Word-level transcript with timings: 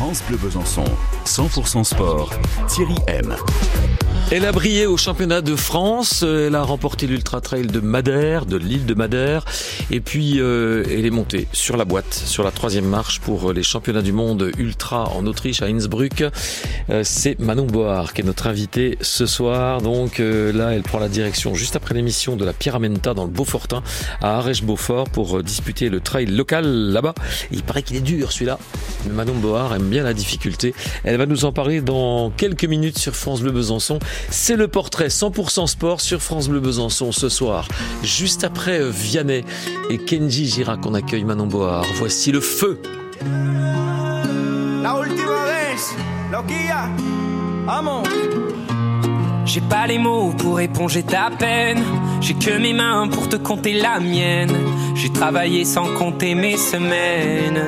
France 0.00 0.22
Bleu 0.26 0.38
Besançon, 0.38 0.86
100% 1.26 1.84
sport, 1.84 2.32
Thierry 2.68 2.96
M. 3.06 3.36
Elle 4.32 4.44
a 4.44 4.52
brillé 4.52 4.86
au 4.86 4.96
championnat 4.96 5.40
de 5.40 5.56
France, 5.56 6.22
elle 6.22 6.54
a 6.54 6.62
remporté 6.62 7.08
l'Ultra 7.08 7.40
Trail 7.40 7.66
de 7.66 7.80
Madère, 7.80 8.46
de 8.46 8.56
l'île 8.56 8.86
de 8.86 8.94
Madère, 8.94 9.44
et 9.90 10.00
puis 10.00 10.40
euh, 10.40 10.84
elle 10.88 11.04
est 11.04 11.10
montée 11.10 11.48
sur 11.52 11.76
la 11.76 11.84
boîte, 11.84 12.12
sur 12.12 12.44
la 12.44 12.52
troisième 12.52 12.84
marche 12.84 13.18
pour 13.18 13.52
les 13.52 13.64
championnats 13.64 14.02
du 14.02 14.12
monde 14.12 14.52
Ultra 14.56 15.08
en 15.16 15.26
Autriche 15.26 15.62
à 15.62 15.66
Innsbruck. 15.66 16.22
Euh, 16.90 17.02
c'est 17.04 17.40
Manon 17.40 17.66
Board 17.66 18.12
qui 18.12 18.20
est 18.20 18.24
notre 18.24 18.46
invitée 18.46 18.98
ce 19.00 19.26
soir. 19.26 19.82
Donc 19.82 20.20
euh, 20.20 20.52
là, 20.52 20.74
elle 20.74 20.82
prend 20.82 21.00
la 21.00 21.08
direction 21.08 21.54
juste 21.54 21.74
après 21.74 21.94
l'émission 21.94 22.36
de 22.36 22.44
la 22.44 22.52
Pyramenta 22.52 23.14
dans 23.14 23.24
le 23.24 23.30
Beaufortin 23.30 23.82
à 24.20 24.38
Arèche-Beaufort 24.38 25.10
pour 25.10 25.42
disputer 25.42 25.88
le 25.88 25.98
trail 25.98 26.26
local 26.26 26.66
là-bas. 26.66 27.14
Il 27.50 27.64
paraît 27.64 27.82
qu'il 27.82 27.96
est 27.96 28.00
dur 28.00 28.30
celui-là. 28.30 28.60
Mais 29.06 29.12
Manon 29.12 29.34
Board 29.34 29.74
aime 29.74 29.88
bien 29.88 30.04
la 30.04 30.14
difficulté. 30.14 30.72
Elle 31.02 31.16
va 31.16 31.26
nous 31.26 31.44
en 31.44 31.52
parler 31.52 31.80
dans 31.80 32.30
quelques 32.30 32.64
minutes 32.64 32.98
sur 32.98 33.16
France 33.16 33.40
Bleu 33.40 33.50
Besançon. 33.50 33.98
C'est 34.30 34.56
le 34.56 34.68
portrait 34.68 35.08
100% 35.08 35.66
sport 35.66 36.00
sur 36.00 36.22
France 36.22 36.48
Bleu 36.48 36.60
Besançon 36.60 37.12
ce 37.12 37.28
soir. 37.28 37.68
Juste 38.02 38.44
après 38.44 38.80
euh, 38.80 38.90
Vianney 38.90 39.44
et 39.90 39.98
Kenji 39.98 40.46
Girac 40.46 40.80
qu'on 40.80 40.94
accueille 40.94 41.24
Manon 41.24 41.46
Board. 41.46 41.86
Voici 41.96 42.32
le 42.32 42.40
feu. 42.40 42.80
La 44.82 44.96
última 44.96 45.44
vez, 45.44 45.76
loquilla, 46.32 46.88
vamos. 47.66 48.02
J'ai 49.52 49.60
pas 49.62 49.86
les 49.88 49.98
mots 49.98 50.32
pour 50.38 50.60
éponger 50.60 51.02
ta 51.02 51.28
peine. 51.36 51.82
J'ai 52.20 52.34
que 52.34 52.56
mes 52.56 52.72
mains 52.72 53.08
pour 53.08 53.28
te 53.28 53.34
compter 53.34 53.72
la 53.72 53.98
mienne. 53.98 54.56
J'ai 54.94 55.12
travaillé 55.12 55.64
sans 55.64 55.86
compter 55.94 56.36
mes 56.36 56.56
semaines. 56.56 57.60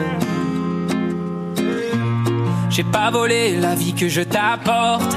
J'ai 2.70 2.84
pas 2.84 3.10
volé 3.10 3.56
la 3.56 3.74
vie 3.74 3.94
que 3.94 4.08
je 4.08 4.22
t'apporte. 4.22 5.16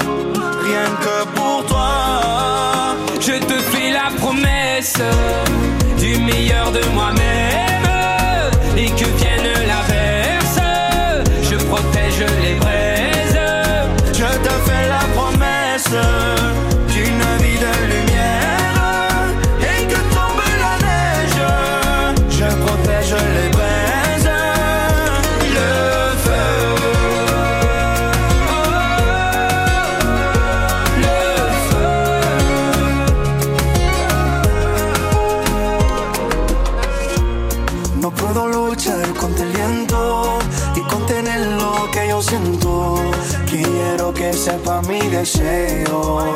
que 44.21 44.33
sepa 44.33 44.83
mi 44.83 44.99
deseo. 45.09 46.35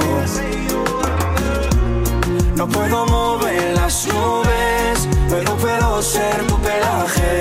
No 2.55 2.67
puedo 2.67 3.05
mover 3.05 3.75
las 3.75 4.07
nubes, 4.07 5.07
pero 5.29 5.55
puedo 5.57 6.01
ser 6.01 6.35
tu 6.47 6.57
pelaje 6.67 7.35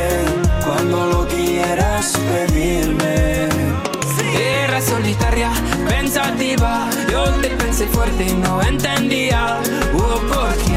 cuando 0.67 1.07
lo 1.07 1.27
quieras 1.29 2.13
pedirme. 2.31 3.49
Era 4.65 4.83
solitaria, 4.83 5.51
pensativa. 5.89 6.91
Yo 7.11 7.25
te 7.41 7.49
pensé 7.63 7.87
fuerte 7.87 8.25
y 8.25 8.35
no 8.35 8.61
entendía. 8.61 9.61
Oh, 9.95 10.19
¿por 10.31 10.55
qué? 10.67 10.74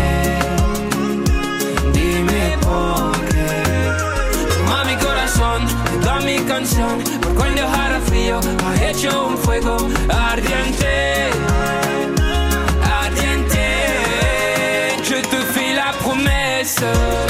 Canción. 6.48 7.04
Por 7.22 7.36
cuando 7.36 7.68
hará 7.68 8.00
frío, 8.00 8.40
ha 8.66 8.90
hecho 8.90 9.28
un 9.28 9.38
fuego 9.38 9.78
ardiente. 10.10 11.30
Ardiente. 13.04 13.66
Je 15.04 15.22
te 15.22 15.38
fais 15.54 15.76
la 15.76 15.92
promesse 16.04 17.27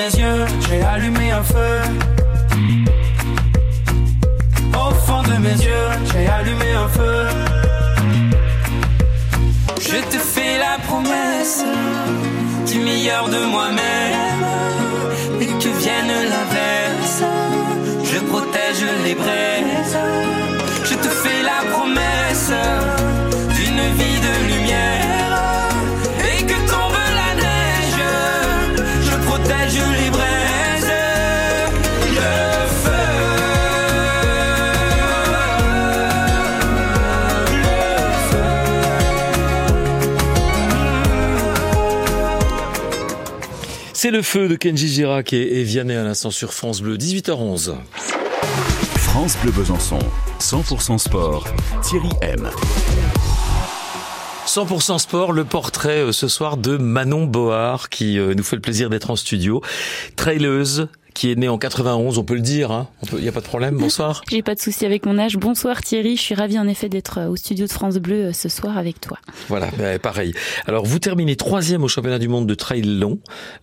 mes 0.00 0.18
yeux, 0.20 0.44
j'ai 0.66 0.82
allumé 0.82 1.30
un 1.30 1.42
feu. 1.42 1.76
Au 4.84 4.90
fond 5.06 5.22
de 5.30 5.36
mes 5.46 5.58
yeux, 5.68 5.88
j'ai 6.10 6.26
allumé 6.38 6.70
un 6.84 6.88
feu. 6.88 7.20
Je 9.88 9.98
te 10.12 10.18
fais 10.32 10.54
la 10.66 10.74
promesse 10.88 11.64
du 12.70 12.78
meilleur 12.78 13.28
de 13.28 13.40
moi-même 13.54 14.44
et 15.40 15.52
que 15.62 15.70
vienne 15.82 16.14
l'averse. 16.32 17.22
Je 18.10 18.18
protège 18.30 18.84
les 19.04 19.14
braises. 19.14 19.98
Je 20.88 20.94
te 20.94 21.10
fais 21.22 21.42
la 21.52 21.60
promesse 21.74 22.52
d'une 23.56 23.84
vie 23.98 24.20
de 24.26 24.34
lumière 24.52 25.19
C'est 44.02 44.10
le 44.10 44.22
feu 44.22 44.48
de 44.48 44.54
Kenji 44.54 44.88
Girac 44.88 45.34
et, 45.34 45.60
et 45.60 45.62
Vianney 45.62 45.94
à 45.94 46.02
l'instant 46.02 46.30
sur 46.30 46.54
France 46.54 46.80
Bleu, 46.80 46.96
18h11. 46.96 47.74
France 48.96 49.36
Bleu 49.42 49.52
Besançon, 49.52 49.98
100% 50.38 50.96
sport, 50.96 51.46
Thierry 51.82 52.08
M. 52.22 52.48
100% 54.46 54.98
sport, 55.00 55.32
le 55.32 55.44
portrait 55.44 55.98
euh, 55.98 56.12
ce 56.12 56.28
soir 56.28 56.56
de 56.56 56.78
Manon 56.78 57.26
Board 57.26 57.88
qui 57.88 58.18
euh, 58.18 58.32
nous 58.32 58.42
fait 58.42 58.56
le 58.56 58.62
plaisir 58.62 58.88
d'être 58.88 59.10
en 59.10 59.16
studio. 59.16 59.60
Traileuse, 60.16 60.88
qui 61.14 61.30
est 61.30 61.36
né 61.36 61.48
en 61.48 61.58
91, 61.58 62.18
on 62.18 62.24
peut 62.24 62.34
le 62.34 62.40
dire, 62.40 62.70
hein 62.70 62.88
il 63.12 63.18
n'y 63.18 63.28
a 63.28 63.32
pas 63.32 63.40
de 63.40 63.46
problème. 63.46 63.76
Bonsoir. 63.76 64.22
J'ai 64.30 64.42
pas 64.42 64.54
de 64.54 64.60
souci 64.60 64.86
avec 64.86 65.06
mon 65.06 65.18
âge. 65.18 65.36
Bonsoir 65.36 65.82
Thierry, 65.82 66.16
je 66.16 66.22
suis 66.22 66.34
ravie 66.34 66.58
en 66.58 66.68
effet 66.68 66.88
d'être 66.88 67.18
euh, 67.18 67.28
au 67.28 67.36
studio 67.36 67.66
de 67.66 67.72
France 67.72 67.96
Bleu 67.96 68.26
euh, 68.26 68.32
ce 68.32 68.48
soir 68.48 68.78
avec 68.78 69.00
toi. 69.00 69.18
Voilà, 69.48 69.68
bah, 69.78 69.98
pareil. 69.98 70.32
Alors 70.66 70.84
vous 70.84 70.98
terminez 70.98 71.36
troisième 71.36 71.82
au 71.82 71.88
championnat 71.88 72.18
du 72.18 72.28
monde 72.28 72.46
de 72.46 72.54
trail 72.54 72.82
long. 72.82 73.18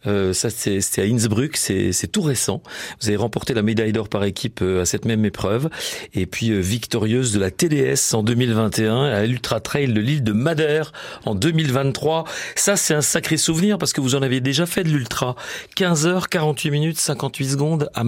Euh, 0.06 0.34
ça 0.34 0.50
c'est 0.50 0.82
à 0.98 1.04
Innsbruck, 1.04 1.58
c'est 1.58 2.12
tout 2.12 2.22
récent. 2.22 2.62
Vous 3.02 3.08
avez 3.08 3.18
remporté 3.18 3.54
la 3.54 3.62
médaille 3.62 3.94
d'or 3.94 4.10
par 4.10 4.24
équipe 4.24 4.62
à 4.62 4.86
cette 4.86 5.06
même 5.06 5.26
épreuve. 5.26 5.70
Et 6.14 6.26
puis 6.26 6.60
victorieuse 6.62 7.34
de 7.34 7.40
la 7.40 7.52
TDS 7.52 8.14
en 8.14 8.24
2021 8.24 9.04
à 9.04 9.26
l'Ultra 9.26 9.60
Trail 9.60 9.94
de 9.94 10.00
l'île 10.00 10.24
de 10.24 10.34
Madère 10.34 10.92
en 11.26 11.36
2023. 11.36 12.26
Ça 12.56 12.76
c'est 12.76 12.94
un 12.94 13.02
sacré 13.02 13.38
souvenir 13.38 13.78
parce 13.78 13.94
que 13.94 14.02
vous 14.02 14.16
en 14.16 14.22
avez 14.22 14.42
déjà 14.42 14.66
fait 14.66 14.84
de 14.84 14.90
l'ultra. 14.90 15.36
15 15.76 16.08
heures, 16.08 16.30
48 16.30 16.72
minutes, 16.72 17.00
58 17.00 17.37
secondes 17.46 17.90
à. 17.94 18.04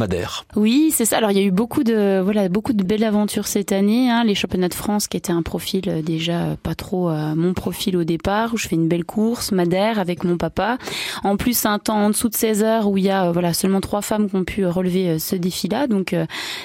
Oui, 0.55 0.91
c'est 0.93 1.05
ça. 1.05 1.17
Alors 1.17 1.31
il 1.31 1.37
y 1.37 1.41
a 1.41 1.43
eu 1.43 1.51
beaucoup 1.51 1.83
de 1.83 2.21
voilà 2.23 2.49
beaucoup 2.49 2.73
de 2.73 2.83
belles 2.83 3.03
aventures 3.03 3.47
cette 3.47 3.71
année. 3.71 4.09
Hein. 4.09 4.23
Les 4.23 4.35
championnats 4.35 4.69
de 4.69 4.73
France 4.73 5.07
qui 5.07 5.17
étaient 5.17 5.31
un 5.31 5.41
profil 5.41 5.83
euh, 5.87 6.01
déjà 6.01 6.41
euh, 6.41 6.55
pas 6.61 6.75
trop 6.75 7.09
euh, 7.09 7.35
mon 7.35 7.53
profil 7.53 7.97
au 7.97 8.03
départ 8.03 8.53
où 8.53 8.57
je 8.57 8.67
fais 8.67 8.75
une 8.75 8.87
belle 8.87 9.03
course 9.03 9.51
Madère 9.51 9.99
avec 9.99 10.23
mon 10.23 10.37
papa. 10.37 10.77
En 11.23 11.37
plus 11.37 11.65
un 11.65 11.79
temps 11.79 11.97
en 11.97 12.09
dessous 12.09 12.29
de 12.29 12.35
16 12.35 12.63
heures 12.63 12.89
où 12.89 12.97
il 12.97 13.03
y 13.03 13.09
a 13.09 13.31
voilà 13.31 13.53
seulement 13.53 13.81
trois 13.81 14.01
femmes 14.01 14.29
qui 14.29 14.35
ont 14.35 14.43
pu 14.43 14.65
relever 14.65 15.19
ce 15.19 15.35
défi-là. 15.35 15.87
Donc 15.87 16.15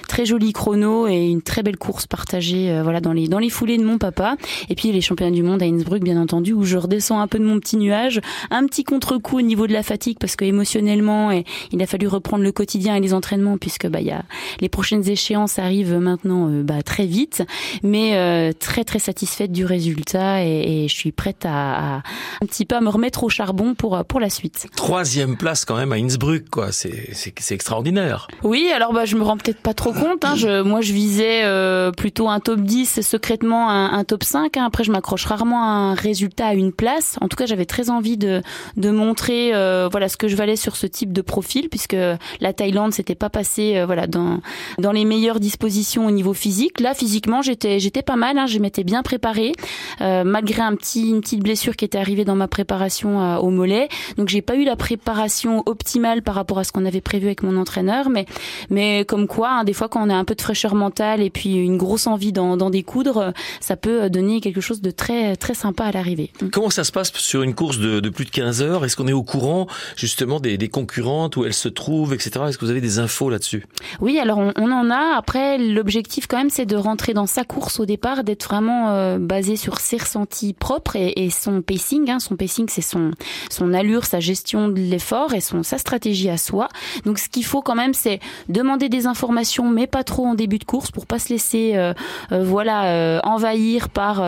très 0.08 0.25
joli 0.25 0.52
chrono 0.52 1.06
et 1.08 1.26
une 1.26 1.43
très 1.43 1.62
belle 1.62 1.76
course 1.76 2.06
partagée 2.06 2.81
voilà 2.82 3.00
dans 3.00 3.12
les 3.12 3.28
dans 3.28 3.38
les 3.38 3.50
foulées 3.50 3.78
de 3.78 3.84
mon 3.84 3.99
papa. 3.99 4.37
Et 4.69 4.75
puis 4.75 4.93
les 4.93 5.00
championnats 5.00 5.32
du 5.32 5.43
monde 5.43 5.62
à 5.62 5.67
Innsbruck 5.67 6.02
bien 6.02 6.20
entendu 6.20 6.52
où 6.52 6.64
je 6.64 6.76
redescends 6.76 7.20
un 7.20 7.26
peu 7.26 7.38
de 7.38 7.44
mon 7.44 7.58
petit 7.58 7.76
nuage, 7.76 8.20
un 8.50 8.67
petit 8.67 8.84
contre-coup 8.84 9.38
au 9.38 9.43
niveau 9.43 9.67
de 9.67 9.72
la 9.72 9.82
fatigue 9.82 10.19
parce 10.19 10.37
que 10.37 10.44
émotionnellement 10.44 11.31
il 11.72 11.82
a 11.82 11.87
fallu 11.87 12.06
reprendre 12.06 12.44
le 12.44 12.52
quotidien 12.55 12.95
et 12.95 13.01
les 13.01 13.12
entraînements 13.12 13.59
puisque 13.59 13.87
bah 13.87 14.01
il 14.01 14.06
y 14.06 14.12
a 14.12 14.25
les 14.61 14.69
prochaines 14.69 15.09
échéances 15.09 15.59
arrivent 15.59 15.99
maintenant 15.99 16.49
euh, 16.49 16.62
bah, 16.62 16.83
très 16.83 17.06
vite, 17.06 17.43
mais 17.83 18.17
euh, 18.17 18.53
très 18.59 18.85
très 18.85 18.99
satisfaite 18.99 19.53
du 19.53 19.65
résultat 19.65 20.45
et, 20.45 20.87
je 20.89 20.95
suis 20.95 21.12
prête 21.12 21.45
à, 21.47 22.03
un 22.43 22.47
petit 22.47 22.65
peu 22.65 22.77
à 22.77 22.81
me 22.81 22.89
remettre 22.89 23.25
au 23.25 23.29
charbon 23.29 23.75
pour 23.75 24.05
pour 24.05 24.21
la 24.21 24.31
suite. 24.31 24.67
Troisième 24.77 25.37
place 25.37 25.65
quand 25.65 25.77
même 25.77 25.93
à 25.93 25.97
Innsbruck, 25.97 26.49
quoi. 26.51 26.73
C'est 26.73 27.11
c'est 27.12 27.55
extraordinaire. 27.55 28.29
Oui, 28.43 28.71
alors 28.75 28.93
bah 28.93 29.05
je 29.05 29.17
me 29.17 29.23
rends 29.23 29.37
peut-être 29.37 29.61
pas 29.61 29.75
trop 29.75 29.93
compte. 29.93 30.25
Hein. 30.25 30.35
Je, 30.37 30.62
moi 30.62 30.81
je 30.81 30.93
visais 30.93 31.45
euh, 31.45 31.91
plutôt 31.91 32.29
un 32.29 32.41
top 32.41 32.61
10 32.61 33.01
secrètement 33.01 33.71
un, 33.71 34.05
top 34.05 34.25
5. 34.25 34.56
Hein. 34.56 34.65
Après 34.67 34.85
je 34.85 34.93
m'accroche 34.93 35.25
rarement 35.25 35.62
à 35.62 35.67
un 35.67 35.95
résultat 35.95 36.49
à 36.49 36.55
une 36.55 36.73
place. 36.73 37.17
En 37.21 37.29
tout 37.29 37.37
cas 37.37 37.47
j'avais 37.47 37.67
très 37.67 37.91
envie 37.91 38.17
de 38.17 38.43
de 38.77 38.91
montrer 38.91 39.51
voilà 39.91 40.09
ce 40.09 40.17
que 40.17 40.29
je 40.29 40.37
valais 40.37 40.56
sur 40.56 40.77
ce 40.77 40.87
type 40.87 41.12
de 41.12 41.23
profil 41.23 41.69
puisque 41.69 41.97
la 42.44 42.52
Thaïlande 42.52 42.94
s'était 42.94 43.17
pas 43.17 43.31
passée 43.31 43.82
voilà 43.85 44.06
dans 44.06 44.41
dans 44.79 44.93
les 44.93 45.05
meilleures 45.05 45.41
dispositions 45.41 46.06
au 46.06 46.11
niveau 46.11 46.35
physique. 46.35 46.81
Là, 46.81 46.94
physiquement, 46.94 47.43
j'étais 47.43 47.79
j'étais 47.81 48.02
pas 48.02 48.17
mal. 48.17 48.38
Hein, 48.38 48.46
je 48.46 48.58
m'étais 48.58 48.85
bien 48.85 49.02
préparée, 49.02 49.52
euh, 50.00 50.25
malgré 50.25 50.62
un 50.62 50.75
petit 50.76 51.11
une 51.11 51.20
petite 51.20 51.43
blessure 51.43 51.76
qui 51.76 51.85
était 51.85 51.99
arrivée 51.99 52.25
dans 52.25 52.37
ma 52.37 52.49
préparation 52.49 53.20
euh, 53.20 53.37
au 53.37 53.50
mollet. 53.50 53.88
Donc, 54.17 54.29
j'ai 54.29 54.43
pas 54.43 54.56
eu 54.56 54.64
la 54.64 54.76
préparation 54.76 55.62
optimale 55.67 56.23
par 56.23 56.35
rapport 56.35 56.58
à 56.58 56.64
ce 56.64 56.73
qu'on 56.73 56.85
avait 56.85 57.00
prévu 57.00 57.26
avec 57.26 57.43
mon 57.43 57.56
entraîneur. 57.56 58.11
Mais 58.11 58.26
mais 58.70 59.05
comme 59.05 59.26
quoi, 59.26 59.50
hein, 59.50 59.64
des 59.64 59.73
fois, 59.73 59.88
quand 59.88 60.06
on 60.06 60.11
a 60.11 60.14
un 60.14 60.25
peu 60.25 60.35
de 60.35 60.43
fraîcheur 60.43 60.75
mentale 60.75 61.20
et 61.23 61.31
puis 61.31 61.55
une 61.55 61.79
grosse 61.79 62.06
envie 62.06 62.32
d'en 62.32 62.70
découdre, 62.70 63.32
ça 63.61 63.76
peut 63.76 64.11
donner 64.11 64.41
quelque 64.41 64.61
chose 64.61 64.81
de 64.81 64.91
très 64.91 65.37
très 65.37 65.55
sympa 65.55 65.85
à 65.85 65.93
l'arrivée. 65.93 66.31
Mm. 66.41 66.49
Comment 66.50 66.70
ça 66.70 66.85
se 66.85 66.93
passe 66.93 67.12
sur 67.14 67.43
une 67.43 67.55
course 67.55 67.79
de, 67.79 68.08
plus 68.08 68.25
de 68.25 68.31
15 68.31 68.62
heures? 68.62 68.85
Est-ce 68.85 68.96
qu'on 68.96 69.08
est 69.08 69.12
au 69.12 69.23
courant 69.23 69.67
justement 69.96 70.41
des 70.41 70.69
concurrentes 70.69 71.37
où 71.37 71.44
elles 71.44 71.55
se 71.55 71.69
trouvent, 71.69 72.14
etc. 72.14 72.33
Est-ce 72.42 72.58
que 72.58 72.64
vous 72.64 72.70
avez 72.70 72.81
des 72.81 72.98
infos 72.98 73.31
là-dessus? 73.31 73.64
Oui, 74.00 74.19
alors 74.19 74.38
on, 74.38 74.70
en 74.70 74.90
a. 74.90 75.16
Après, 75.16 75.58
l'objectif 75.58 76.26
quand 76.26 76.36
même, 76.36 76.50
c'est 76.50 76.66
de 76.66 76.76
rentrer 76.76 77.14
dans 77.14 77.26
sa 77.26 77.44
course 77.44 77.78
au 77.78 77.86
départ, 77.86 78.25
d'être 78.25 78.44
vraiment 78.44 78.90
euh, 78.90 79.19
basé 79.19 79.56
sur 79.56 79.78
ses 79.78 79.98
ressentis 79.98 80.52
propres 80.52 80.96
et, 80.96 81.31
son 81.31 81.62
pacing. 81.62 82.10
Hein. 82.10 82.19
Son 82.19 82.36
pacing, 82.36 82.66
c'est 82.69 82.82
son 82.82 83.12
son 83.50 83.72
allure, 83.72 84.04
sa 84.04 84.20
gestion 84.20 84.69
de 84.69 84.81
l'effort 84.81 85.34
et 85.34 85.40
son 85.40 85.62
sa 85.62 85.78
stratégie 85.78 86.28
à 86.28 86.36
soi. 86.36 86.69
Donc, 87.04 87.19
ce 87.19 87.28
qu'il 87.28 87.44
faut 87.44 87.62
quand 87.62 87.76
même, 87.76 87.94
c'est 87.94 88.20
demander 88.48 88.88
des 88.88 89.06
informations, 89.06 89.70
mais 89.70 89.86
pas 89.86 90.04
trop 90.04 90.26
en 90.26 90.34
début 90.34 90.58
de 90.58 90.64
course, 90.64 90.90
pour 90.90 91.06
pas 91.06 91.19
se 91.19 91.28
laisser, 91.28 91.72
euh, 91.76 91.94
euh, 92.32 92.42
voilà, 92.42 93.20
envahir 93.25 93.88
par 93.88 94.22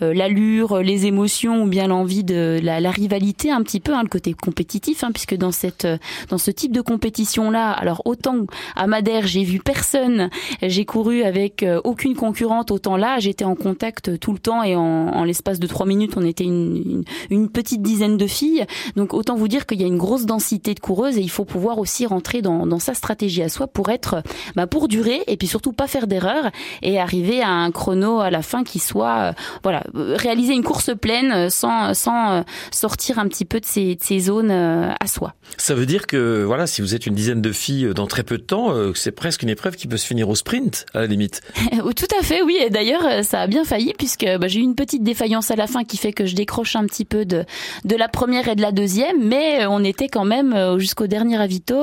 l'allure, 0.00 0.78
les 0.78 1.06
émotions 1.06 1.64
ou 1.64 1.66
bien 1.66 1.86
l'envie 1.86 2.24
de 2.24 2.58
la, 2.62 2.80
la, 2.80 2.90
rivalité 2.90 3.50
un 3.50 3.62
petit 3.62 3.80
peu, 3.80 3.94
hein, 3.94 4.02
le 4.02 4.08
côté 4.08 4.34
compétitif, 4.34 5.04
hein, 5.04 5.10
puisque 5.12 5.36
dans 5.36 5.52
cette 5.52 5.86
dans 6.28 6.38
ce 6.38 6.50
type 6.50 6.72
de 6.72 6.80
compétition 6.80 7.41
là, 7.50 7.70
alors 7.70 8.02
autant 8.04 8.46
à 8.76 8.86
Madère, 8.86 9.26
j'ai 9.26 9.44
vu 9.44 9.58
personne. 9.58 10.30
J'ai 10.60 10.84
couru 10.84 11.22
avec 11.22 11.62
euh, 11.62 11.80
aucune 11.84 12.14
concurrente. 12.14 12.70
Autant 12.70 12.96
là, 12.96 13.18
j'étais 13.18 13.44
en 13.44 13.54
contact 13.54 14.18
tout 14.18 14.32
le 14.32 14.38
temps 14.38 14.62
et 14.62 14.76
en, 14.76 15.24
l'espace 15.24 15.58
de 15.58 15.66
trois 15.66 15.86
minutes, 15.86 16.12
on 16.16 16.24
était 16.24 16.44
une, 16.44 17.04
petite 17.52 17.82
dizaine 17.82 18.16
de 18.16 18.26
filles. 18.26 18.66
Donc 18.96 19.14
autant 19.14 19.36
vous 19.36 19.48
dire 19.48 19.66
qu'il 19.66 19.80
y 19.80 19.84
a 19.84 19.86
une 19.86 19.98
grosse 19.98 20.26
densité 20.26 20.74
de 20.74 20.80
coureuses 20.80 21.18
et 21.18 21.20
il 21.20 21.30
faut 21.30 21.44
pouvoir 21.44 21.78
aussi 21.78 22.06
rentrer 22.06 22.42
dans, 22.42 22.78
sa 22.78 22.94
stratégie 22.94 23.42
à 23.42 23.48
soi 23.48 23.66
pour 23.66 23.90
être, 23.90 24.22
bah, 24.56 24.66
pour 24.66 24.88
durer 24.88 25.22
et 25.26 25.36
puis 25.36 25.46
surtout 25.46 25.72
pas 25.72 25.86
faire 25.86 26.06
d'erreur 26.06 26.50
et 26.82 26.98
arriver 26.98 27.42
à 27.42 27.50
un 27.50 27.70
chrono 27.70 28.20
à 28.20 28.30
la 28.30 28.42
fin 28.42 28.64
qui 28.64 28.78
soit, 28.78 29.18
euh, 29.18 29.32
voilà, 29.62 29.84
réaliser 29.94 30.54
une 30.54 30.64
course 30.64 30.90
pleine 31.00 31.50
sans, 31.50 31.94
sans 31.94 32.32
euh, 32.32 32.42
sortir 32.70 33.18
un 33.18 33.28
petit 33.28 33.44
peu 33.44 33.60
de 33.60 33.66
ces, 33.66 33.96
de 33.96 34.02
ces 34.02 34.20
zones 34.20 34.50
à 34.50 35.06
soi. 35.06 35.34
Ça 35.56 35.74
veut 35.74 35.86
dire 35.86 36.06
que 36.06 36.42
voilà, 36.44 36.66
si 36.66 36.80
vous 36.80 36.94
êtes 36.94 37.06
une 37.06 37.14
dizaine 37.14 37.31
de 37.40 37.52
filles 37.52 37.92
dans 37.94 38.06
très 38.06 38.22
peu 38.22 38.38
de 38.38 38.42
temps, 38.42 38.74
c'est 38.94 39.12
presque 39.12 39.42
une 39.42 39.48
épreuve 39.48 39.76
qui 39.76 39.86
peut 39.86 39.96
se 39.96 40.06
finir 40.06 40.28
au 40.28 40.34
sprint, 40.34 40.86
à 40.94 41.00
la 41.00 41.06
limite. 41.06 41.40
Tout 41.96 42.18
à 42.18 42.22
fait, 42.22 42.42
oui. 42.42 42.56
Et 42.60 42.70
d'ailleurs, 42.70 43.04
euh, 43.06 43.22
ça 43.22 43.40
a 43.40 43.46
bien 43.46 43.64
failli 43.64 43.92
puisque 43.96 44.24
bah, 44.24 44.48
j'ai 44.48 44.60
eu 44.60 44.62
une 44.62 44.74
petite 44.74 45.02
défaillance 45.02 45.50
à 45.50 45.56
la 45.56 45.66
fin 45.66 45.84
qui 45.84 45.96
fait 45.96 46.12
que 46.12 46.26
je 46.26 46.34
décroche 46.34 46.76
un 46.76 46.84
petit 46.86 47.04
peu 47.04 47.24
de, 47.24 47.44
de 47.84 47.96
la 47.96 48.08
première 48.08 48.48
et 48.48 48.56
de 48.56 48.62
la 48.62 48.72
deuxième, 48.72 49.22
mais 49.22 49.62
euh, 49.62 49.68
on 49.70 49.84
était 49.84 50.08
quand 50.08 50.24
même 50.24 50.52
euh, 50.52 50.78
jusqu'au 50.78 51.06
dernier 51.06 51.40
avito, 51.40 51.76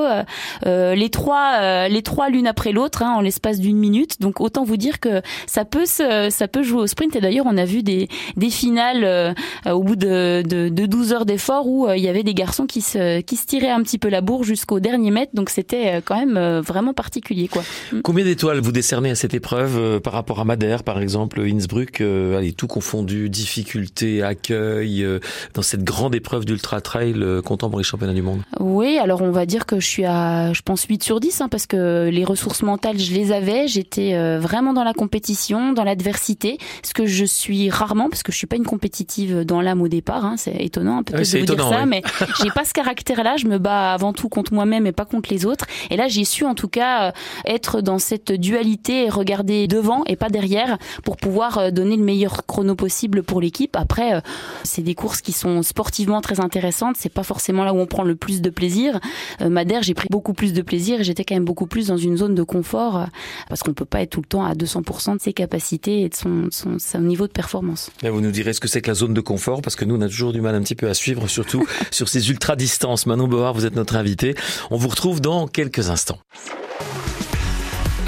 les 0.64 1.10
trois, 1.10 1.88
les 1.88 2.02
trois 2.02 2.28
l'une 2.28 2.46
après 2.46 2.72
l'autre, 2.72 3.02
hein, 3.02 3.14
en 3.16 3.20
l'espace 3.20 3.58
d'une 3.60 3.76
minute. 3.76 4.20
Donc 4.20 4.40
autant 4.40 4.64
vous 4.64 4.76
dire 4.76 5.00
que 5.00 5.22
ça 5.46 5.64
peut 5.64 5.84
ça 5.86 6.48
peut 6.48 6.62
jouer 6.62 6.82
au 6.82 6.86
sprint. 6.86 7.16
Et 7.16 7.20
d'ailleurs, 7.20 7.46
on 7.48 7.56
a 7.56 7.64
vu 7.64 7.82
des, 7.82 8.08
des 8.36 8.50
finales 8.50 9.34
au 9.66 9.82
bout 9.82 9.96
de, 9.96 10.42
de, 10.46 10.68
de 10.68 10.86
12 10.86 11.12
heures 11.12 11.26
d'effort 11.26 11.66
où 11.66 11.90
il 11.90 12.00
y 12.00 12.08
avait 12.08 12.22
des 12.22 12.34
garçons 12.34 12.66
qui 12.66 12.80
se, 12.80 13.20
qui 13.20 13.36
se 13.36 13.46
tiraient 13.46 13.70
un 13.70 13.82
petit 13.82 13.98
peu 13.98 14.08
la 14.08 14.20
bourre 14.20 14.44
jusqu'au 14.44 14.80
dernier 14.80 15.10
mètre. 15.10 15.32
Donc 15.40 15.48
c'était 15.48 16.02
quand 16.04 16.18
même 16.18 16.60
vraiment 16.60 16.92
particulier, 16.92 17.48
quoi. 17.48 17.62
Mm. 17.92 18.00
Combien 18.02 18.26
d'étoiles 18.26 18.60
vous 18.60 18.72
décernez 18.72 19.10
à 19.10 19.14
cette 19.14 19.32
épreuve 19.32 19.78
euh, 19.78 20.00
par 20.00 20.12
rapport 20.12 20.38
à 20.38 20.44
Madère, 20.44 20.82
par 20.82 21.00
exemple, 21.00 21.40
Innsbruck 21.40 22.02
euh, 22.02 22.36
Allez, 22.36 22.52
tout 22.52 22.66
confondu, 22.66 23.30
difficulté, 23.30 24.22
accueil, 24.22 25.02
euh, 25.02 25.18
dans 25.54 25.62
cette 25.62 25.82
grande 25.82 26.14
épreuve 26.14 26.44
d'ultra 26.44 26.82
trail 26.82 27.24
comptant 27.42 27.70
pour 27.70 27.78
les 27.78 27.84
championnats 27.84 28.12
du 28.12 28.20
monde? 28.20 28.42
Oui, 28.58 28.98
alors 28.98 29.22
on 29.22 29.30
va 29.30 29.46
dire 29.46 29.64
que 29.64 29.80
je 29.80 29.86
suis 29.86 30.04
à, 30.04 30.52
je 30.52 30.60
pense, 30.60 30.84
8 30.84 31.02
sur 31.02 31.20
10, 31.20 31.40
hein, 31.40 31.48
parce 31.48 31.66
que 31.66 32.10
les 32.12 32.24
ressources 32.24 32.62
mentales, 32.62 32.98
je 32.98 33.14
les 33.14 33.32
avais. 33.32 33.66
J'étais 33.66 34.38
vraiment 34.38 34.74
dans 34.74 34.84
la 34.84 34.92
compétition, 34.92 35.72
dans 35.72 35.84
l'adversité, 35.84 36.58
ce 36.82 36.92
que 36.92 37.06
je 37.06 37.24
suis 37.24 37.70
rarement, 37.70 38.10
parce 38.10 38.22
que 38.22 38.30
je 38.30 38.36
suis 38.36 38.46
pas 38.46 38.56
une 38.56 38.66
compétitive 38.66 39.44
dans 39.46 39.62
l'âme 39.62 39.80
au 39.80 39.88
départ. 39.88 40.26
Hein, 40.26 40.34
c'est 40.36 40.56
étonnant 40.58 40.98
hein, 40.98 41.02
peut-être 41.02 41.32
de 41.32 41.38
vous 41.38 41.46
dire 41.46 41.68
ça, 41.68 41.86
mais 41.86 42.02
j'ai 42.42 42.50
pas 42.50 42.66
ce 42.66 42.74
caractère-là. 42.74 43.38
Je 43.38 43.46
me 43.46 43.58
bats 43.58 43.94
avant 43.94 44.12
tout 44.12 44.28
contre 44.28 44.52
moi-même 44.52 44.86
et 44.86 44.92
pas 44.92 45.06
contre 45.06 45.29
les 45.30 45.46
autres. 45.46 45.66
Et 45.90 45.96
là, 45.96 46.08
j'ai 46.08 46.24
su 46.24 46.44
en 46.44 46.54
tout 46.54 46.68
cas 46.68 47.12
être 47.44 47.80
dans 47.80 47.98
cette 47.98 48.32
dualité 48.32 49.06
et 49.06 49.08
regarder 49.08 49.66
devant 49.66 50.04
et 50.06 50.16
pas 50.16 50.28
derrière 50.28 50.78
pour 51.04 51.16
pouvoir 51.16 51.58
euh, 51.58 51.70
donner 51.70 51.96
le 51.96 52.02
meilleur 52.02 52.46
chrono 52.46 52.74
possible 52.74 53.22
pour 53.22 53.40
l'équipe. 53.40 53.76
Après, 53.76 54.14
euh, 54.14 54.20
c'est 54.64 54.82
des 54.82 54.94
courses 54.94 55.20
qui 55.20 55.32
sont 55.32 55.62
sportivement 55.62 56.20
très 56.20 56.40
intéressantes. 56.40 56.96
C'est 56.98 57.12
pas 57.12 57.22
forcément 57.22 57.64
là 57.64 57.72
où 57.72 57.78
on 57.78 57.86
prend 57.86 58.02
le 58.02 58.16
plus 58.16 58.40
de 58.40 58.50
plaisir. 58.50 59.00
Euh, 59.40 59.48
Madère, 59.48 59.82
j'ai 59.82 59.94
pris 59.94 60.08
beaucoup 60.10 60.32
plus 60.32 60.52
de 60.52 60.62
plaisir 60.62 61.00
et 61.00 61.04
j'étais 61.04 61.24
quand 61.24 61.34
même 61.34 61.44
beaucoup 61.44 61.66
plus 61.66 61.88
dans 61.88 61.96
une 61.96 62.16
zone 62.16 62.34
de 62.34 62.42
confort 62.42 63.06
parce 63.48 63.62
qu'on 63.62 63.72
peut 63.72 63.84
pas 63.84 64.02
être 64.02 64.10
tout 64.10 64.20
le 64.20 64.26
temps 64.26 64.44
à 64.44 64.54
200% 64.54 65.16
de 65.16 65.20
ses 65.20 65.32
capacités 65.32 66.02
et 66.02 66.08
de 66.08 66.14
son, 66.14 66.48
son, 66.50 67.00
niveau 67.00 67.26
de 67.26 67.32
performance. 67.32 67.90
Mais 68.02 68.10
vous 68.10 68.20
nous 68.20 68.30
direz 68.30 68.52
ce 68.52 68.60
que 68.60 68.68
c'est 68.68 68.82
que 68.82 68.88
la 68.88 68.94
zone 68.94 69.14
de 69.14 69.20
confort 69.20 69.62
parce 69.62 69.76
que 69.76 69.84
nous 69.84 69.96
on 69.96 70.00
a 70.00 70.08
toujours 70.08 70.32
du 70.32 70.40
mal 70.40 70.54
un 70.54 70.62
petit 70.62 70.74
peu 70.74 70.88
à 70.88 70.94
suivre, 70.94 71.28
surtout 71.28 71.66
sur 71.90 72.08
ces 72.08 72.30
ultra 72.30 72.56
distances. 72.56 73.06
Manon 73.06 73.26
Board, 73.26 73.56
vous 73.56 73.66
êtes 73.66 73.74
notre 73.74 73.96
invité. 73.96 74.34
On 74.70 74.76
vous 74.76 74.88
retrouve 74.88 75.09
dans 75.18 75.48
quelques 75.48 75.90
instants 75.90 76.18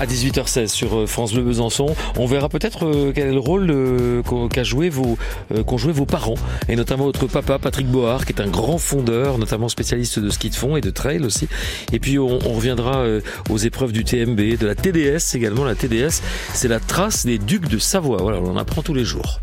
à 0.02 0.06
18h16 0.06 0.66
sur 0.66 0.99
euh, 0.99 1.06
France 1.06 1.32
Bleu 1.32 1.42
Besançon. 1.44 1.94
On 2.18 2.26
verra 2.26 2.49
peut-être 2.49 2.87
euh, 2.87 3.12
quel 3.14 3.28
est 3.28 3.32
le 3.32 3.38
rôle 3.38 3.71
euh, 3.71 4.23
qu'a 4.49 4.64
joué 4.64 4.88
vos 4.88 5.16
qu'ont 5.66 5.78
joué 5.78 5.92
vos 5.92 6.06
parents 6.06 6.35
et 6.68 6.75
notamment 6.75 7.04
votre 7.04 7.28
papa 7.28 7.59
Patrick 7.61 7.87
Board 7.87 8.25
qui 8.25 8.32
est 8.32 8.40
un 8.40 8.49
grand 8.49 8.78
fondeur, 8.78 9.38
notamment 9.38 9.68
spécialiste 9.68 10.18
de 10.18 10.28
ski 10.30 10.50
de 10.50 10.56
fond 10.56 10.76
et 10.76 10.80
de 10.80 10.90
trail 10.90 11.25
aussi. 11.25 11.47
Et 11.92 12.00
puis 12.00 12.18
on, 12.18 12.38
reviendra 12.38 13.04
aux 13.49 13.59
épreuves 13.59 13.92
du 13.92 14.04
TMB, 14.04 14.59
de 14.59 14.66
la 14.66 14.75
TDS 14.75 15.37
également. 15.37 15.64
La 15.64 15.75
TDS, 15.75 16.21
c'est 16.52 16.68
la 16.68 16.80
trace 16.80 17.25
des 17.25 17.38
ducs 17.38 17.68
de 17.68 17.78
Savoie. 17.78 18.18
Voilà, 18.21 18.40
on 18.40 18.50
en 18.50 18.56
apprend 18.56 18.82
tous 18.82 18.94
les 18.94 19.04
jours. 19.04 19.40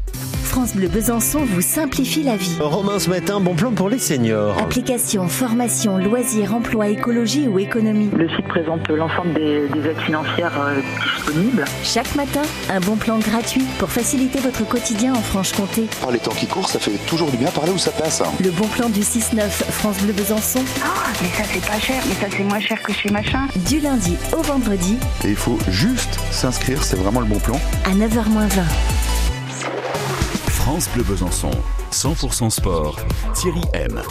France 0.50 0.76
Bleu 0.76 0.88
Besançon 0.88 1.46
vous 1.46 1.62
simplifie 1.62 2.24
la 2.24 2.36
vie. 2.36 2.58
Romain 2.60 2.98
ce 2.98 3.12
matin, 3.12 3.40
bon 3.40 3.54
plan 3.54 3.72
pour 3.72 3.88
les 3.88 4.00
seniors. 4.00 4.58
Application, 4.58 5.28
formation, 5.28 6.00
loisirs, 6.00 6.56
emploi, 6.56 6.88
écologie 6.88 7.48
ou 7.48 7.60
économie. 7.60 8.10
Le 8.18 8.28
site 8.30 8.48
présente 8.48 8.90
l'ensemble 8.90 9.34
des, 9.36 9.66
aides 9.66 10.00
financières 10.00 10.60
euh, 10.60 10.82
disponibles. 11.16 11.66
Chaque 11.84 12.16
matin, 12.16 12.42
un 12.68 12.80
bon 12.80 12.96
plan 12.96 13.20
gratuit 13.20 13.64
pour 13.78 13.90
faciliter 13.90 14.40
votre 14.40 14.68
quotidien 14.68 15.14
en 15.14 15.22
Franche-Comté. 15.22 15.88
Par 16.02 16.10
les 16.10 16.18
temps 16.18 16.32
qui 16.32 16.48
courent, 16.48 16.68
ça 16.68 16.80
fait 16.80 16.98
toujours 17.06 17.30
du 17.30 17.38
bien 17.38 17.52
parler 17.52 17.72
où 17.72 17.78
ça 17.78 17.92
passe. 17.92 18.22
Hein. 18.22 18.32
Le 18.44 18.50
bon 18.50 18.68
plan 18.70 18.90
du 18.90 19.02
6-9, 19.02 19.42
France 19.50 20.00
Bleu 20.02 20.14
Besançon. 20.14 20.62
Ah, 20.84 21.12
mais 21.22 21.30
ça 21.30 21.44
c'est 21.54 21.66
pas 21.66 21.80
cher, 21.80 22.02
mais 22.08 22.16
ça 22.16 22.26
c'est 22.36 22.44
moins 22.44 22.60
cher 22.60 22.82
que 22.82 22.92
chez 22.92 23.12
machin. 23.12 23.48
Du 23.70 23.80
lundi 23.80 24.18
au 24.36 24.42
vendredi. 24.42 24.98
Et 25.24 25.30
il 25.30 25.36
faut 25.36 25.60
juste 25.70 26.20
s'inscrire, 26.32 26.84
c'est 26.84 26.98
vraiment 26.98 27.20
le 27.20 27.28
bon 27.28 27.40
plan. 27.40 27.60
À 27.86 27.92
9h20. 27.92 28.99
France 30.70 30.88
Bleu 30.94 31.04
Besançon, 31.04 31.50
100% 31.92 32.52
sport, 32.52 33.00
Thierry 33.34 33.64
M. 33.74 34.04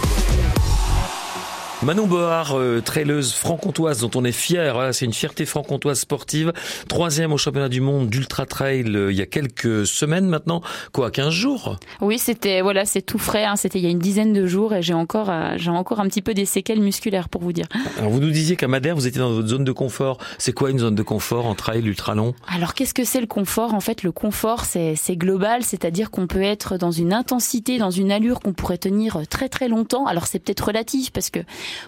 Manon 1.80 2.08
Bohard, 2.08 2.58
euh, 2.58 2.80
traileuse 2.80 3.32
franc-comtoise 3.32 4.00
dont 4.00 4.10
on 4.16 4.24
est 4.24 4.32
fier, 4.32 4.92
c'est 4.92 5.04
une 5.04 5.12
fierté 5.12 5.46
franc-comtoise 5.46 6.00
sportive, 6.00 6.52
troisième 6.88 7.32
au 7.32 7.38
championnat 7.38 7.68
du 7.68 7.80
monde 7.80 8.10
d'ultra 8.10 8.46
trail 8.46 8.84
euh, 8.96 9.12
il 9.12 9.16
y 9.16 9.22
a 9.22 9.26
quelques 9.26 9.86
semaines 9.86 10.26
maintenant, 10.26 10.60
quoi, 10.92 11.12
15 11.12 11.30
jours 11.30 11.76
Oui, 12.00 12.18
c'était 12.18 12.62
voilà, 12.62 12.84
c'est 12.84 13.00
tout 13.00 13.20
frais, 13.20 13.44
hein, 13.44 13.54
c'était 13.54 13.78
il 13.78 13.84
y 13.84 13.86
a 13.86 13.90
une 13.90 14.00
dizaine 14.00 14.32
de 14.32 14.44
jours 14.44 14.74
et 14.74 14.82
j'ai 14.82 14.92
encore 14.92 15.30
euh, 15.30 15.54
j'ai 15.56 15.70
encore 15.70 16.00
un 16.00 16.08
petit 16.08 16.20
peu 16.20 16.34
des 16.34 16.46
séquelles 16.46 16.80
musculaires 16.80 17.28
pour 17.28 17.42
vous 17.42 17.52
dire. 17.52 17.66
Alors 17.96 18.10
vous 18.10 18.18
nous 18.18 18.32
disiez 18.32 18.56
qu'à 18.56 18.66
Madère, 18.66 18.96
vous 18.96 19.06
étiez 19.06 19.20
dans 19.20 19.30
votre 19.30 19.46
zone 19.46 19.64
de 19.64 19.72
confort. 19.72 20.18
C'est 20.38 20.52
quoi 20.52 20.70
une 20.70 20.80
zone 20.80 20.96
de 20.96 21.04
confort 21.04 21.46
en 21.46 21.54
trail 21.54 21.86
ultra 21.86 22.16
long? 22.16 22.34
Alors 22.52 22.74
qu'est-ce 22.74 22.92
que 22.92 23.04
c'est 23.04 23.20
le 23.20 23.28
confort? 23.28 23.72
En 23.72 23.80
fait, 23.80 24.02
le 24.02 24.10
confort 24.10 24.64
c'est 24.64 24.96
c'est 24.96 25.16
global, 25.16 25.62
c'est-à-dire 25.62 26.10
qu'on 26.10 26.26
peut 26.26 26.42
être 26.42 26.76
dans 26.76 26.90
une 26.90 27.12
intensité, 27.12 27.78
dans 27.78 27.92
une 27.92 28.10
allure 28.10 28.40
qu'on 28.40 28.52
pourrait 28.52 28.78
tenir 28.78 29.20
très 29.30 29.48
très 29.48 29.68
longtemps. 29.68 30.06
Alors 30.06 30.26
c'est 30.26 30.40
peut-être 30.40 30.66
relatif 30.66 31.12
parce 31.12 31.30
que 31.30 31.38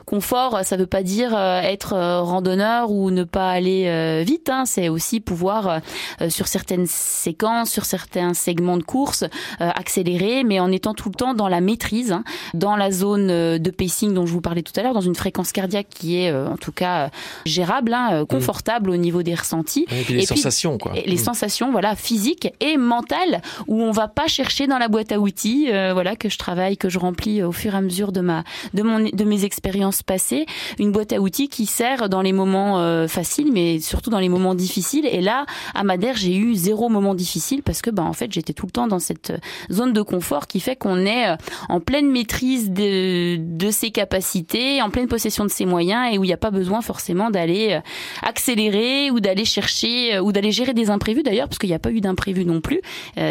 Confort, 0.07 0.61
ça 0.65 0.77
veut 0.77 0.87
pas 0.87 1.03
dire 1.03 1.35
euh, 1.35 1.61
être 1.61 1.95
euh, 1.95 2.21
randonneur 2.21 2.91
ou 2.91 3.11
ne 3.11 3.25
pas 3.25 3.51
aller 3.51 3.85
euh, 3.87 4.23
vite. 4.27 4.49
Hein. 4.49 4.65
C'est 4.67 4.89
aussi 4.89 5.21
pouvoir, 5.21 5.81
sur 6.29 6.47
certaines 6.49 6.87
séquences, 6.87 7.71
sur 7.71 7.85
certains 7.85 8.35
segments 8.35 8.77
de 8.77 8.83
course, 8.83 9.25
accélérer, 9.59 10.45
mais 10.45 10.61
en 10.61 10.71
étant 10.73 10.95
tout 10.95 11.09
le 11.09 11.15
temps 11.15 11.35
dans 11.35 11.49
la 11.49 11.61
maîtrise, 11.61 12.13
hein. 12.13 12.25
dans 12.55 12.77
la 12.77 12.91
zone 12.91 13.59
de 13.59 13.71
pacing 13.71 14.15
dont 14.15 14.27
je 14.27 14.33
vous 14.33 14.41
parlais 14.41 14.63
tout 14.63 14.73
à 14.77 14.83
l'heure, 14.83 14.95
dans 14.95 15.01
une 15.01 15.15
fréquence 15.15 15.53
cardiaque 15.53 15.89
qui 15.89 16.17
est 16.17 16.33
en 16.33 16.57
tout 16.57 16.73
cas 16.73 17.11
gérable, 17.45 17.93
hein, 17.95 18.25
confortable 18.27 18.91
au 18.91 18.97
niveau 18.97 19.23
des 19.23 19.35
ressentis. 19.35 19.87
Et 19.91 20.03
puis 20.03 20.15
les 20.15 20.27
sensations, 20.27 20.79
quoi. 20.79 20.93
les 20.95 21.15
mm. 21.15 21.19
sensations, 21.19 21.71
voilà, 21.73 21.95
physiques 21.97 22.53
et 22.61 22.77
mentales, 22.77 23.43
où 23.67 23.83
on 23.83 23.93
va 23.93 24.09
pas 24.09 24.27
chercher 24.27 24.67
dans 24.67 24.79
la 24.79 24.89
boîte 24.89 25.13
à 25.13 25.21
outils, 25.21 25.69
voilà, 25.93 26.17
que 26.17 26.29
je 26.29 26.39
travaille, 26.39 26.77
que 26.77 26.89
je 26.89 26.99
remplis 26.99 27.43
au 27.43 27.53
fur 27.53 27.75
et 27.75 27.79
à 27.79 27.81
mesure 27.81 28.13
de 28.13 28.21
ma, 28.21 28.45
de 28.75 28.83
mon, 28.83 29.01
de 29.01 29.25
mes 29.25 29.45
expériences 29.45 29.70
expérience 29.71 30.03
passée, 30.03 30.47
une 30.81 30.91
boîte 30.91 31.13
à 31.13 31.21
outils 31.21 31.49
qui 31.49 31.65
sert 31.65 32.09
dans 32.09 32.23
les 32.23 32.33
moments 32.33 32.81
euh, 32.81 33.07
faciles, 33.07 33.53
mais 33.53 33.79
surtout 33.79 34.11
dans 34.11 34.19
les 34.19 34.29
moments 34.29 34.57
difficiles. 34.57 35.07
Et 35.07 35.21
là, 35.21 35.47
à 35.75 35.85
Madère, 35.85 36.17
j'ai 36.17 36.35
eu 36.35 36.55
zéro 36.57 36.89
moment 36.89 37.15
difficile 37.15 37.63
parce 37.63 37.83
que, 37.83 37.91
bah, 37.91 38.03
en 38.03 38.13
fait, 38.13 38.33
j'étais 38.33 38.53
tout 38.53 38.67
le 38.67 38.73
temps 38.73 38.89
dans 38.89 38.99
cette 38.99 39.33
zone 39.71 39.93
de 39.93 40.03
confort 40.03 40.49
qui 40.49 40.59
fait 40.59 40.75
qu'on 40.75 41.07
est 41.07 41.29
euh, 41.29 41.37
en 41.69 41.79
pleine 41.79 42.11
maîtrise 42.11 42.73
de, 42.73 43.37
de 43.39 43.71
ses 43.71 43.93
capacités, 43.93 44.83
en 44.83 44.91
pleine 44.91 45.07
possession 45.07 45.45
de 45.45 45.51
ses 45.51 45.67
moyens 45.67 46.13
et 46.13 46.19
où 46.19 46.25
il 46.25 46.27
n'y 46.27 46.33
a 46.33 46.39
pas 46.39 46.51
besoin 46.51 46.81
forcément 46.81 47.31
d'aller 47.31 47.75
euh, 47.75 47.81
accélérer 48.23 49.13
ou 49.13 49.21
d'aller 49.21 49.45
chercher 49.45 50.19
ou 50.19 50.33
d'aller 50.33 50.51
gérer 50.51 50.75
des 50.75 50.91
imprévus 50.91 51.23
d'ailleurs, 51.23 51.49
parce 51.49 51.59
qu'il 51.59 51.69
n'y 51.69 51.77
a 51.77 51.79
pas 51.79 51.93
eu 51.93 52.01
d'imprévus 52.01 52.45
non 52.45 52.61
plus. 52.61 52.81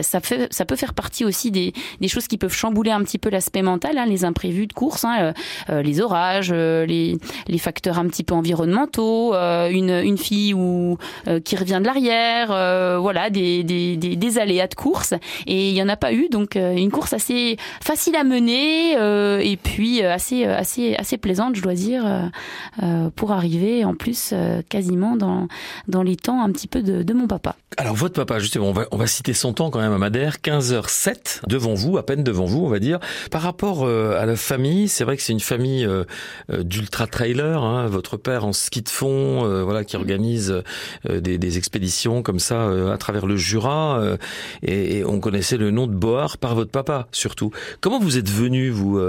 ça 0.01 0.21
peut 0.21 0.75
faire 0.77 0.93
partie 0.93 1.25
aussi 1.25 1.51
des, 1.51 1.73
des 1.99 2.07
choses 2.07 2.27
qui 2.27 2.37
peuvent 2.37 2.55
chambouler 2.55 2.91
un 2.91 3.03
petit 3.03 3.17
peu 3.17 3.29
l'aspect 3.29 3.61
mental, 3.61 3.97
hein, 3.97 4.05
les 4.05 4.23
imprévus 4.23 4.67
de 4.67 4.73
course, 4.73 5.03
hein, 5.03 5.33
les 5.67 5.99
orages 5.99 6.28
euh, 6.51 6.85
les, 6.85 7.17
facteurs 7.57 7.99
un 7.99 8.07
petit 8.07 8.23
peu 8.23 8.33
environnementaux, 8.33 9.33
euh, 9.35 9.69
une, 9.69 10.17
fille 10.17 10.53
ou 10.53 10.97
euh, 11.27 11.39
qui 11.39 11.55
revient 11.55 11.79
de 11.81 11.85
l'arrière, 11.85 12.47
voilà, 13.01 13.29
des, 13.29 13.63
des, 13.63 13.97
des, 13.97 14.39
aléas 14.39 14.67
de 14.67 14.75
course. 14.75 15.13
Et 15.45 15.69
il 15.69 15.75
y 15.75 15.81
en 15.81 15.89
a 15.89 15.97
pas 15.97 16.13
eu, 16.13 16.29
donc 16.29 16.55
une 16.55 16.91
course 16.91 17.13
assez 17.13 17.57
facile 17.81 18.15
à 18.15 18.23
mener 18.23 18.93
et 19.43 19.57
puis 19.57 20.01
assez 20.03 20.45
assez 20.45 20.95
assez 20.95 21.17
plaisante, 21.17 21.55
je 21.55 21.61
dois 21.61 21.73
dire, 21.73 22.31
pour 23.15 23.31
arriver 23.31 23.83
en 23.83 23.93
plus 23.93 24.33
quasiment 24.69 25.15
dans 25.15 25.47
dans 25.87 26.03
les 26.03 26.15
temps 26.15 26.41
un 26.41 26.51
petit 26.51 26.67
peu 26.67 26.81
de, 26.81 27.13
mon 27.13 27.27
papa. 27.27 27.55
Alors 27.77 27.95
votre 27.95 28.13
papa, 28.13 28.39
justement, 28.39 28.69
on 28.69 28.73
va, 28.73 28.85
on 28.91 28.97
va 28.97 29.07
citer 29.07 29.33
son 29.33 29.53
temps 29.53 29.69
quand 29.69 29.79
même 29.79 29.93
à 29.93 29.97
Madère, 29.97 30.37
15h07 30.43 31.41
devant 31.47 31.73
vous, 31.73 31.97
à 31.97 32.05
peine 32.05 32.23
devant 32.23 32.45
vous, 32.45 32.63
on 32.65 32.69
va 32.69 32.79
dire. 32.79 32.99
Par 33.31 33.41
rapport 33.41 33.87
à 33.87 34.25
la 34.25 34.35
famille, 34.35 34.87
c'est 34.87 35.03
vrai 35.03 35.17
que 35.17 35.23
c'est 35.23 35.33
une 35.33 35.39
famille 35.39 35.87
d'ultra 36.49 37.07
trailer. 37.07 37.63
Hein, 37.63 37.87
votre 37.87 38.17
père 38.17 38.45
en 38.45 38.53
ski 38.53 38.81
de 38.81 38.89
fond, 38.89 39.45
euh, 39.45 39.63
voilà, 39.63 39.83
qui 39.83 39.95
organise 39.95 40.61
euh, 41.09 41.19
des, 41.19 41.37
des, 41.37 41.57
expéditions 41.57 42.21
comme 42.21 42.39
ça 42.39 42.69
à 42.91 42.97
travers 42.97 43.25
le 43.25 43.35
Jura. 43.35 44.01
Et, 44.63 44.97
et, 44.97 45.05
on 45.05 45.19
connaissait 45.19 45.57
le 45.57 45.71
nom 45.71 45.87
de 45.87 45.93
Boar 45.93 46.37
par 46.37 46.55
votre 46.55 46.71
papa 46.71 47.07
surtout. 47.11 47.51
Comment 47.81 47.99
vous 47.99 48.17
êtes 48.17 48.29
venu 48.29 48.69
vous 48.69 48.99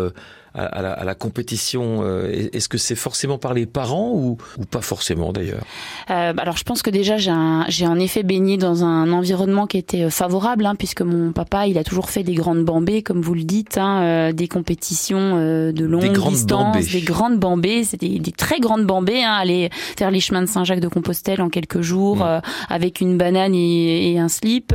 à, 0.55 0.83
la, 0.83 0.93
à 0.93 1.05
la, 1.05 1.15
compétition 1.15 2.01
euh, 2.03 2.49
Est-ce 2.53 2.69
que 2.69 2.79
c'est 2.79 2.95
forcément 2.95 3.39
par 3.39 3.55
les 3.55 3.67
parents 3.67 4.11
ou, 4.15 4.39
ou 4.59 4.65
pas 4.65 4.81
forcément 4.81 5.33
d'ailleurs? 5.33 5.63
Euh, 6.11 6.33
Alors 6.37 6.57
je 6.57 6.65
pense 6.65 6.83
que 6.83 6.91
déjà 6.91 7.17
j'ai 7.19 7.87
en 7.87 7.99
effet 7.99 8.23
baigné 8.23 8.57
dans 8.57 8.85
un 8.85 9.13
environnement 9.13 9.67
qui 9.67 9.79
était 9.79 10.05
euh, 10.05 10.11
favorable, 10.11 10.67
hein, 10.67 10.75
puisque 10.77 11.03
mon 11.03 11.33
papa 11.33 11.67
il 11.67 11.79
a 11.79 11.85
toujours 11.85 12.11
fait 12.11 12.23
des 12.23 12.35
grandes 12.35 12.65
bambées, 12.65 13.03
comme 13.03 13.21
vous 13.21 13.35
le 13.35 13.45
dites, 13.45 13.79
hein, 13.79 14.03
euh, 14.03 14.33
des 14.33 14.49
compétitions 14.49 15.37
de 15.37 15.85
longue 15.85 16.17
distance, 16.29 16.87
des 16.87 17.01
grandes 17.01 17.39
bambées, 17.39 17.85
c'est 17.85 18.01
des, 18.01 18.19
des, 18.19 18.33
très 18.33 18.61
grandes 18.61 18.85
bambées, 18.85 19.23
hein, 19.23 19.35
aller 19.35 19.71
faire 19.97 20.11
les 20.11 20.21
chemins 20.21 20.43
de 20.43 20.47
Saint-Jacques 20.47 20.81
de 20.81 20.89
Compostelle 20.89 21.41
en 21.43 21.49
quelques 21.49 21.81
jours 21.81 22.19
mmh. 22.19 22.41
avec 22.69 23.01
une 23.01 23.17
banane 23.17 23.55
et, 23.55 24.13
et 24.13 24.19
un 24.19 24.29
slip. 24.29 24.75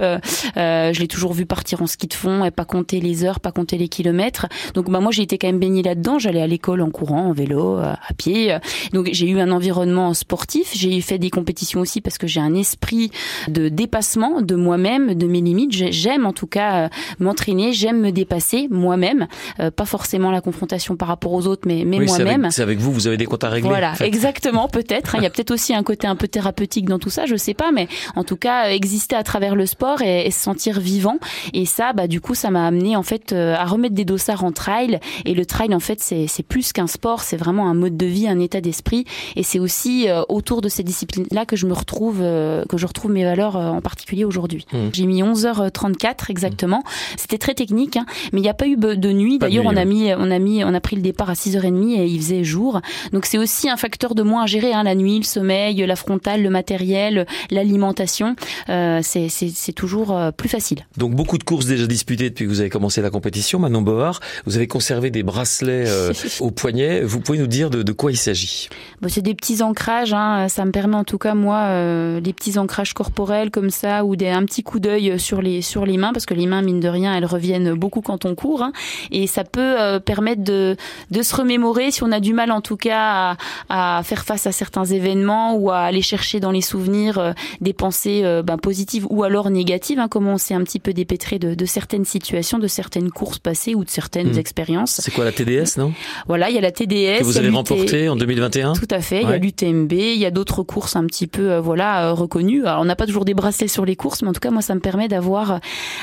je 0.56 1.00
l'ai 1.00 1.08
toujours 1.08 1.34
vu 1.34 1.46
partir 1.46 1.82
en 1.82 1.88
ski 1.88 2.08
de 2.08 2.14
fond 2.14 2.46
et 2.46 2.52
pas 2.52 2.66
compter 2.66 3.00
les 3.00 3.24
heures, 3.24 3.40
pas 3.40 3.52
compter 3.52 3.78
les 3.78 3.88
kilomètres. 3.88 4.48
Donc 4.74 4.90
bah 4.90 5.00
moi 5.00 5.12
j'ai 5.12 5.24
été 5.24 5.38
quand 5.38 5.48
même 5.48 5.60
là-dedans. 5.84 6.20
J'allais 6.20 6.42
à 6.42 6.48
l'école 6.48 6.82
en 6.82 6.90
courant, 6.90 7.28
en 7.28 7.34
vélo, 7.34 7.78
euh, 7.78 7.94
à 7.94 8.14
pied. 8.18 8.56
Donc 8.94 9.10
j'ai 9.12 9.30
eu 9.30 9.40
un 9.40 9.52
environnement 9.52 10.14
sportif. 10.14 10.72
J'ai 10.74 11.02
fait 11.02 11.18
des 11.18 11.30
compétitions 11.30 11.82
aussi 11.82 12.02
parce 12.02 12.18
que 12.18 12.28
j'ai 12.28 12.40
un 12.40 12.54
esprit 12.56 13.12
de 13.48 13.70
dépassement 13.70 14.42
de 14.42 14.56
moi-même, 14.56 15.16
de 15.16 15.28
mes 15.28 15.42
limites. 15.42 15.72
J'aime 15.72 16.26
en 16.26 16.34
tout 16.34 16.48
cas 16.48 16.86
euh, 16.86 16.90
m'entraîner, 17.20 17.74
j'aime 17.74 18.02
me 18.02 18.12
dépasser 18.12 18.68
moi-même. 18.70 19.28
Euh, 19.60 19.72
pas 19.72 19.86
forcément 19.86 20.32
la 20.32 20.42
confrontation 20.42 20.96
par 20.96 21.08
rapport 21.08 21.34
aux 21.34 21.48
autres, 21.48 21.68
mais, 21.68 21.84
mais 21.86 22.00
moi-même. 22.00 22.50
C'est 22.52 22.62
avec, 22.62 22.80
vous, 22.80 22.92
vous 22.92 23.08
avez 23.08 23.18
des 23.18 23.26
comptes 23.26 23.44
à 23.44 23.50
régler. 23.50 23.70
Voilà, 23.70 23.94
exactement, 24.02 24.68
peut-être. 24.72 25.16
Hein. 25.16 25.20
Il 25.20 25.24
y 25.24 25.28
a 25.28 25.30
peut-être 25.30 25.52
aussi 25.52 25.74
un 25.74 25.84
côté 25.84 26.08
un 26.08 26.16
peu 26.16 26.28
thérapeutique 26.28 26.86
dans 26.86 27.00
tout 27.00 27.10
ça, 27.10 27.26
je 27.26 27.36
sais 27.36 27.54
pas, 27.54 27.72
mais 27.72 27.88
en 28.16 28.24
tout 28.24 28.38
cas 28.38 28.70
exister 28.70 29.16
à 29.16 29.24
travers 29.24 29.56
le 29.56 29.66
sport 29.66 30.02
et, 30.02 30.30
se 30.32 30.40
sentir 30.40 30.80
vivant. 30.80 31.18
Et 31.54 31.66
ça, 31.66 31.94
bah 31.94 32.08
du 32.08 32.22
coup, 32.22 32.36
ça 32.36 32.52
m'a 32.52 32.68
amené 32.68 32.96
en 32.96 33.04
fait 33.04 33.34
à 33.34 33.66
remettre 33.66 33.96
des 33.96 34.06
dossards 34.06 34.44
en 34.44 34.52
trail. 34.52 35.00
Et 35.26 35.34
le 35.34 35.46
trail 35.46 35.55
en 35.74 35.80
fait, 35.80 36.00
c'est 36.00 36.44
plus 36.44 36.74
qu'un 36.74 36.88
sport, 36.88 37.22
c'est 37.22 37.38
vraiment 37.38 37.70
un 37.70 37.74
mode 37.74 37.98
de 37.98 38.06
vie, 38.06 38.28
un 38.28 38.40
état 38.40 38.62
d'esprit. 38.62 39.06
Et 39.36 39.44
c'est 39.44 39.60
aussi 39.60 40.10
euh, 40.10 40.22
autour 40.30 40.62
de 40.62 40.70
ces 40.70 40.84
disciplines-là 40.84 41.46
que 41.46 41.56
je 41.56 41.66
me 41.66 41.74
retrouve, 41.74 42.20
euh, 42.22 42.66
que 42.66 42.78
je 42.78 42.86
retrouve 42.86 43.12
mes 43.12 43.24
valeurs 43.24 43.56
euh, 43.56 43.70
en 43.70 43.82
particulier 43.82 44.26
aujourd'hui. 44.26 44.66
Mmh. 44.72 44.78
J'ai 44.94 45.06
mis 45.06 45.24
11h34 45.24 46.30
exactement. 46.30 46.80
Mmh. 46.80 47.16
C'était 47.18 47.38
très 47.38 47.54
technique, 47.54 47.98
hein, 47.98 48.06
mais 48.32 48.40
il 48.40 48.44
n'y 48.44 48.50
a 48.50 48.54
pas 48.54 48.68
eu 48.68 48.78
de 48.78 49.12
nuit. 49.12 49.40
D'ailleurs, 49.40 49.66
on 49.66 49.76
a 49.76 49.86
mis, 49.86 50.14
on 50.14 50.32
a 50.32 50.40
mis, 50.40 50.64
on 50.64 50.74
a 50.74 50.80
pris 50.80 50.96
le 50.96 51.02
départ 51.02 51.30
à 51.30 51.34
6h30 51.34 51.98
et 51.98 52.06
il 52.06 52.20
faisait 52.20 52.44
jour. 52.44 52.82
Donc 53.12 53.26
c'est 53.26 53.38
aussi 53.38 53.70
un 53.70 53.78
facteur 53.78 54.16
de 54.16 54.24
moins 54.24 54.44
à 54.44 54.46
gérer, 54.46 54.74
hein, 54.74 54.84
la 54.84 54.96
nuit, 54.96 55.18
le 55.18 55.24
sommeil, 55.24 55.78
la 55.78 55.96
frontale, 55.96 56.44
le 56.44 56.50
matériel, 56.50 57.26
l'alimentation. 57.50 58.36
c'est 58.68 59.74
toujours 59.76 60.16
plus 60.38 60.50
facile. 60.50 60.86
Donc 60.98 61.16
beaucoup 61.16 61.38
de 61.38 61.44
courses 61.44 61.66
déjà 61.66 61.88
disputées 61.88 62.30
depuis 62.30 62.46
que 62.46 62.50
vous 62.50 62.60
avez 62.60 62.70
commencé 62.70 63.02
la 63.02 63.10
compétition. 63.10 63.60
Manon 63.60 63.82
Bohard, 63.82 64.20
vous 64.46 64.58
avez 64.58 64.68
conservé 64.68 65.12
des 65.12 65.24
euh, 65.64 66.14
au 66.40 66.52
poignet. 66.52 67.02
Vous 67.02 67.20
pouvez 67.20 67.38
nous 67.38 67.48
dire 67.48 67.70
de, 67.70 67.92
quoi 67.92 68.12
il 68.12 68.18
s'agit? 68.18 68.70
Bon, 69.02 69.10
C'est 69.10 69.22
des 69.22 69.36
petits 69.36 69.62
ancrages. 69.62 70.14
Hein. 70.14 70.48
Ça 70.50 70.66
me 70.66 70.72
permet 70.72 70.96
en 70.96 71.04
tout 71.04 71.18
cas, 71.18 71.34
moi, 71.34 71.64
euh, 71.68 72.20
des 72.20 72.34
petits 72.34 72.58
ancrages 72.58 72.94
corporels 72.94 73.52
comme 73.52 73.70
ça 73.70 74.06
ou 74.06 74.16
des, 74.16 74.28
un 74.30 74.44
petit 74.44 74.64
coup 74.64 74.80
d'œil 74.80 75.20
sur 75.20 75.42
les, 75.42 75.62
sur 75.62 75.86
les 75.86 75.98
mains 75.98 76.14
parce 76.14 76.26
que 76.26 76.34
les 76.34 76.46
mains, 76.46 76.62
mine 76.62 76.80
de 76.80 76.88
rien, 76.88 77.16
elles 77.16 77.26
reviennent 77.26 77.74
beaucoup 77.74 78.02
quand 78.02 78.26
on 78.26 78.36
court. 78.36 78.64
Hein. 78.64 78.72
Et 79.12 79.28
ça 79.28 79.44
peut 79.44 79.80
euh, 79.80 80.00
permettre 80.00 80.44
de, 80.44 80.76
de 81.12 81.22
se 81.22 81.36
remémorer 81.36 81.92
si 81.92 82.04
on 82.04 82.12
a 82.12 82.20
du 82.20 82.34
mal 82.34 82.52
en 82.52 82.62
tout 82.62 82.78
cas 82.78 83.36
à, 83.70 83.98
à, 83.98 84.04
faire 84.04 84.26
face 84.26 84.48
à 84.48 84.52
certains 84.52 84.86
événements 84.86 85.56
ou 85.56 85.72
à 85.72 85.80
aller 85.80 86.02
chercher 86.02 86.40
dans 86.40 86.52
les 86.52 86.62
souvenirs 86.62 87.34
des 87.62 87.74
pensées 87.74 88.42
ben, 88.44 88.58
positives 88.58 89.06
ou 89.10 89.24
alors 89.24 89.50
négatives, 89.50 90.00
hein, 90.00 90.08
comment 90.08 90.34
on 90.34 90.38
s'est 90.38 90.54
un 90.54 90.64
petit 90.64 90.80
peu 90.80 90.94
dépêtré 90.94 91.40
de, 91.40 91.54
de, 91.54 91.66
certaines 91.66 92.06
situations, 92.06 92.60
de 92.60 92.68
certaines 92.68 93.12
courses 93.12 93.40
passées 93.40 93.76
ou 93.76 93.84
de 93.84 93.90
certaines 93.90 94.34
mmh. 94.34 94.40
expériences. 94.40 95.02
C'est 95.02 95.14
quoi 95.14 95.26
la 95.26 95.32
TDS, 95.36 95.78
non? 95.78 95.94
Voilà, 96.28 96.50
il 96.50 96.56
y 96.56 96.58
a 96.58 96.62
la 96.62 96.72
TDS. 96.72 97.20
Que 97.20 97.24
vous 97.24 97.38
avez 97.38 97.50
remporté 97.50 98.10
en 98.10 98.16
2021 98.16 98.74
Tout 98.74 98.88
à 98.92 99.00
fait. 99.00 99.22
Il 99.22 99.30
y 99.30 99.34
a 99.34 99.38
l'UTMB, 99.38 99.92
il 99.94 100.18
y 100.18 100.26
a 100.26 100.32
d'autres 100.32 100.64
courses 100.64 100.96
un 100.96 101.06
petit 101.06 101.28
peu, 101.28 101.58
voilà, 101.58 102.12
reconnues. 102.12 102.66
Alors, 102.66 102.82
on 102.82 102.86
n'a 102.86 102.96
pas 102.96 103.06
toujours 103.06 103.26
des 103.26 103.34
bracelets 103.34 103.68
sur 103.68 103.86
les 103.86 103.96
courses, 103.96 104.22
mais 104.22 104.30
en 104.30 104.34
tout 104.34 104.40
cas, 104.40 104.52
moi, 104.52 104.62
ça 104.62 104.76
me 104.76 104.80
permet 104.80 105.08
d'avoir 105.08 105.60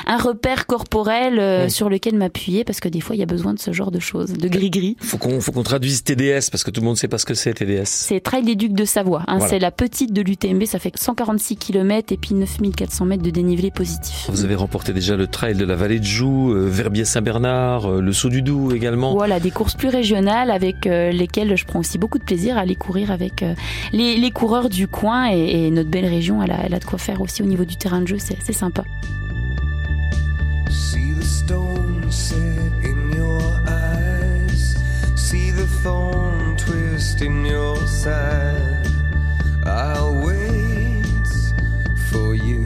un 0.07 0.17
repère 0.17 0.65
corporel 0.67 1.69
sur 1.69 1.89
lequel 1.89 2.15
m'appuyer, 2.15 2.63
parce 2.63 2.79
que 2.79 2.89
des 2.89 3.01
fois, 3.01 3.15
il 3.15 3.19
y 3.19 3.23
a 3.23 3.27
besoin 3.27 3.53
de 3.53 3.59
ce 3.59 3.71
genre 3.71 3.91
de 3.91 3.99
choses, 3.99 4.33
de 4.33 4.47
gris-gris. 4.47 4.97
Faut 5.01 5.17
qu'on, 5.17 5.41
faut 5.41 5.51
qu'on 5.51 5.63
traduise 5.63 6.03
TDS, 6.03 6.49
parce 6.51 6.63
que 6.63 6.71
tout 6.71 6.81
le 6.81 6.85
monde 6.85 6.95
ne 6.95 6.99
sait 6.99 7.07
pas 7.07 7.17
ce 7.17 7.25
que 7.25 7.33
c'est 7.33 7.53
TDS. 7.53 7.85
C'est 7.85 8.19
Trail 8.19 8.43
des 8.43 8.55
Ducs 8.55 8.73
de 8.73 8.85
Savoie. 8.85 9.23
Hein, 9.27 9.39
C'est 9.47 9.59
la 9.59 9.71
petite 9.71 10.13
de 10.13 10.21
l'UTMB. 10.21 10.65
Ça 10.65 10.79
fait 10.79 10.91
146 10.95 11.57
km 11.57 12.11
et 12.13 12.17
puis 12.17 12.35
9400 12.35 13.05
mètres 13.05 13.23
de 13.23 13.29
dénivelé 13.29 13.71
positif. 13.71 14.27
Vous 14.29 14.43
avez 14.43 14.55
remporté 14.55 14.93
déjà 14.93 15.15
le 15.15 15.27
Trail 15.27 15.55
de 15.55 15.65
la 15.65 15.75
Vallée 15.75 15.99
de 15.99 16.05
Joux, 16.05 16.51
euh, 16.53 16.67
Verbier-Saint-Bernard, 16.69 17.85
euh, 17.89 18.01
le 18.01 18.13
Saut 18.13 18.29
du 18.29 18.41
Doubs 18.41 18.73
également. 18.73 19.15
Voilà, 19.25 19.39
des 19.39 19.51
courses 19.51 19.75
plus 19.75 19.87
régionales 19.87 20.51
avec 20.51 20.85
euh, 20.85 21.09
lesquelles 21.09 21.55
je 21.55 21.63
prends 21.63 21.79
aussi 21.79 21.97
beaucoup 21.97 22.17
de 22.17 22.25
plaisir 22.25 22.57
à 22.57 22.59
aller 22.59 22.75
courir 22.75 23.09
avec 23.09 23.41
les, 23.93 24.17
les, 24.17 24.31
coureurs 24.31 24.67
du 24.67 24.89
coin 24.89 25.27
et, 25.27 25.71
notre 25.71 25.89
belle 25.89 26.07
région, 26.07 26.43
elle 26.43 26.51
a, 26.51 26.65
elle 26.65 26.73
a 26.73 26.79
de 26.79 26.83
quoi 26.83 26.99
faire 26.99 27.21
aussi 27.21 27.41
au 27.41 27.45
niveau 27.45 27.63
du 27.63 27.77
terrain 27.77 28.01
de 28.01 28.07
jeu. 28.07 28.17
C'est 28.19 28.51
sympa. 28.51 28.83
See 35.15 35.51
the 35.51 35.65
twist 36.57 37.21
in 37.21 37.45
your 37.45 37.77
side. 37.87 38.87
I'll 39.65 40.21
wait 40.25 41.05
for 42.11 42.35
you. 42.35 42.65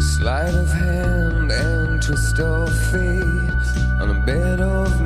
Sleight 0.00 0.54
of 0.54 0.72
hand 0.72 0.83
and 2.14 2.20
twist 2.20 2.38
of 2.38 2.72
fate. 2.90 4.00
On 4.00 4.10
a 4.10 4.20
bed 4.26 4.60
of 4.60 5.03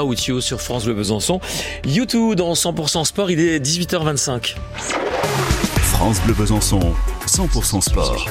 or 0.00 0.08
Without 0.08 0.28
You 0.28 0.40
sur 0.40 0.60
France 0.60 0.84
Bleu 0.84 0.94
Besançon. 0.94 1.40
YouTube 1.84 2.34
dans 2.34 2.52
100% 2.54 3.04
Sport, 3.04 3.30
il 3.30 3.40
est 3.40 3.60
18h25. 3.60 4.54
France 5.82 6.20
Bleu 6.24 6.34
Besançon, 6.34 6.80
100% 7.26 7.80
sport. 7.82 8.26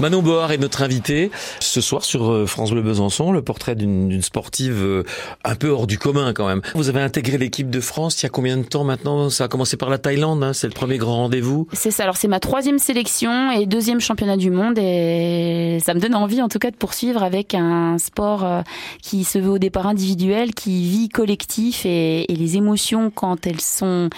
Manon 0.00 0.22
Board 0.22 0.50
est 0.50 0.56
notre 0.56 0.82
invité 0.82 1.30
ce 1.60 1.82
soir 1.82 2.04
sur 2.04 2.30
euh, 2.30 2.46
France 2.46 2.70
Bleu 2.70 2.80
Besançon, 2.80 3.32
le 3.32 3.42
portrait 3.42 3.74
d'une 3.74 4.08
d'une 4.08 4.22
sportive 4.22 4.82
euh, 4.82 5.04
un 5.44 5.54
peu 5.54 5.68
hors 5.68 5.86
du 5.86 5.98
commun 5.98 6.32
quand 6.32 6.46
même. 6.46 6.62
Vous 6.74 6.88
avez 6.88 7.02
intégré 7.02 7.36
l'équipe 7.36 7.68
de 7.68 7.80
France 7.80 8.22
il 8.22 8.24
y 8.24 8.26
a 8.26 8.30
combien 8.30 8.56
de 8.56 8.62
temps 8.62 8.82
maintenant? 8.82 9.28
Ça 9.28 9.44
a 9.44 9.48
commencé 9.48 9.76
par 9.76 9.90
la 9.90 9.98
Thaïlande, 9.98 10.42
hein, 10.42 10.54
c'est 10.54 10.66
le 10.66 10.72
premier 10.72 10.96
grand 10.96 11.16
rendez-vous. 11.16 11.68
C'est 11.74 11.90
ça. 11.90 12.04
Alors 12.04 12.16
c'est 12.16 12.28
ma 12.28 12.40
troisième 12.40 12.78
sélection 12.78 13.50
et 13.50 13.66
deuxième 13.66 14.00
championnat 14.00 14.38
du 14.38 14.50
monde 14.50 14.78
et 14.78 15.78
ça 15.84 15.92
me 15.92 16.00
donne 16.00 16.14
envie 16.14 16.40
en 16.40 16.48
tout 16.48 16.58
cas 16.58 16.70
de 16.70 16.76
poursuivre 16.76 17.22
avec 17.22 17.54
un 17.54 17.98
sport 17.98 18.44
euh, 18.44 18.62
qui 19.02 19.24
se 19.24 19.38
veut 19.38 19.50
au 19.50 19.58
départ 19.58 19.86
individuel, 19.86 20.54
qui 20.54 20.88
vit 20.88 21.10
collectif 21.10 21.84
et, 21.84 22.32
et 22.32 22.36
les 22.36 22.56
émotions 22.56 23.10
quand 23.14 23.46
elles 23.46 23.60
sont 23.60 24.08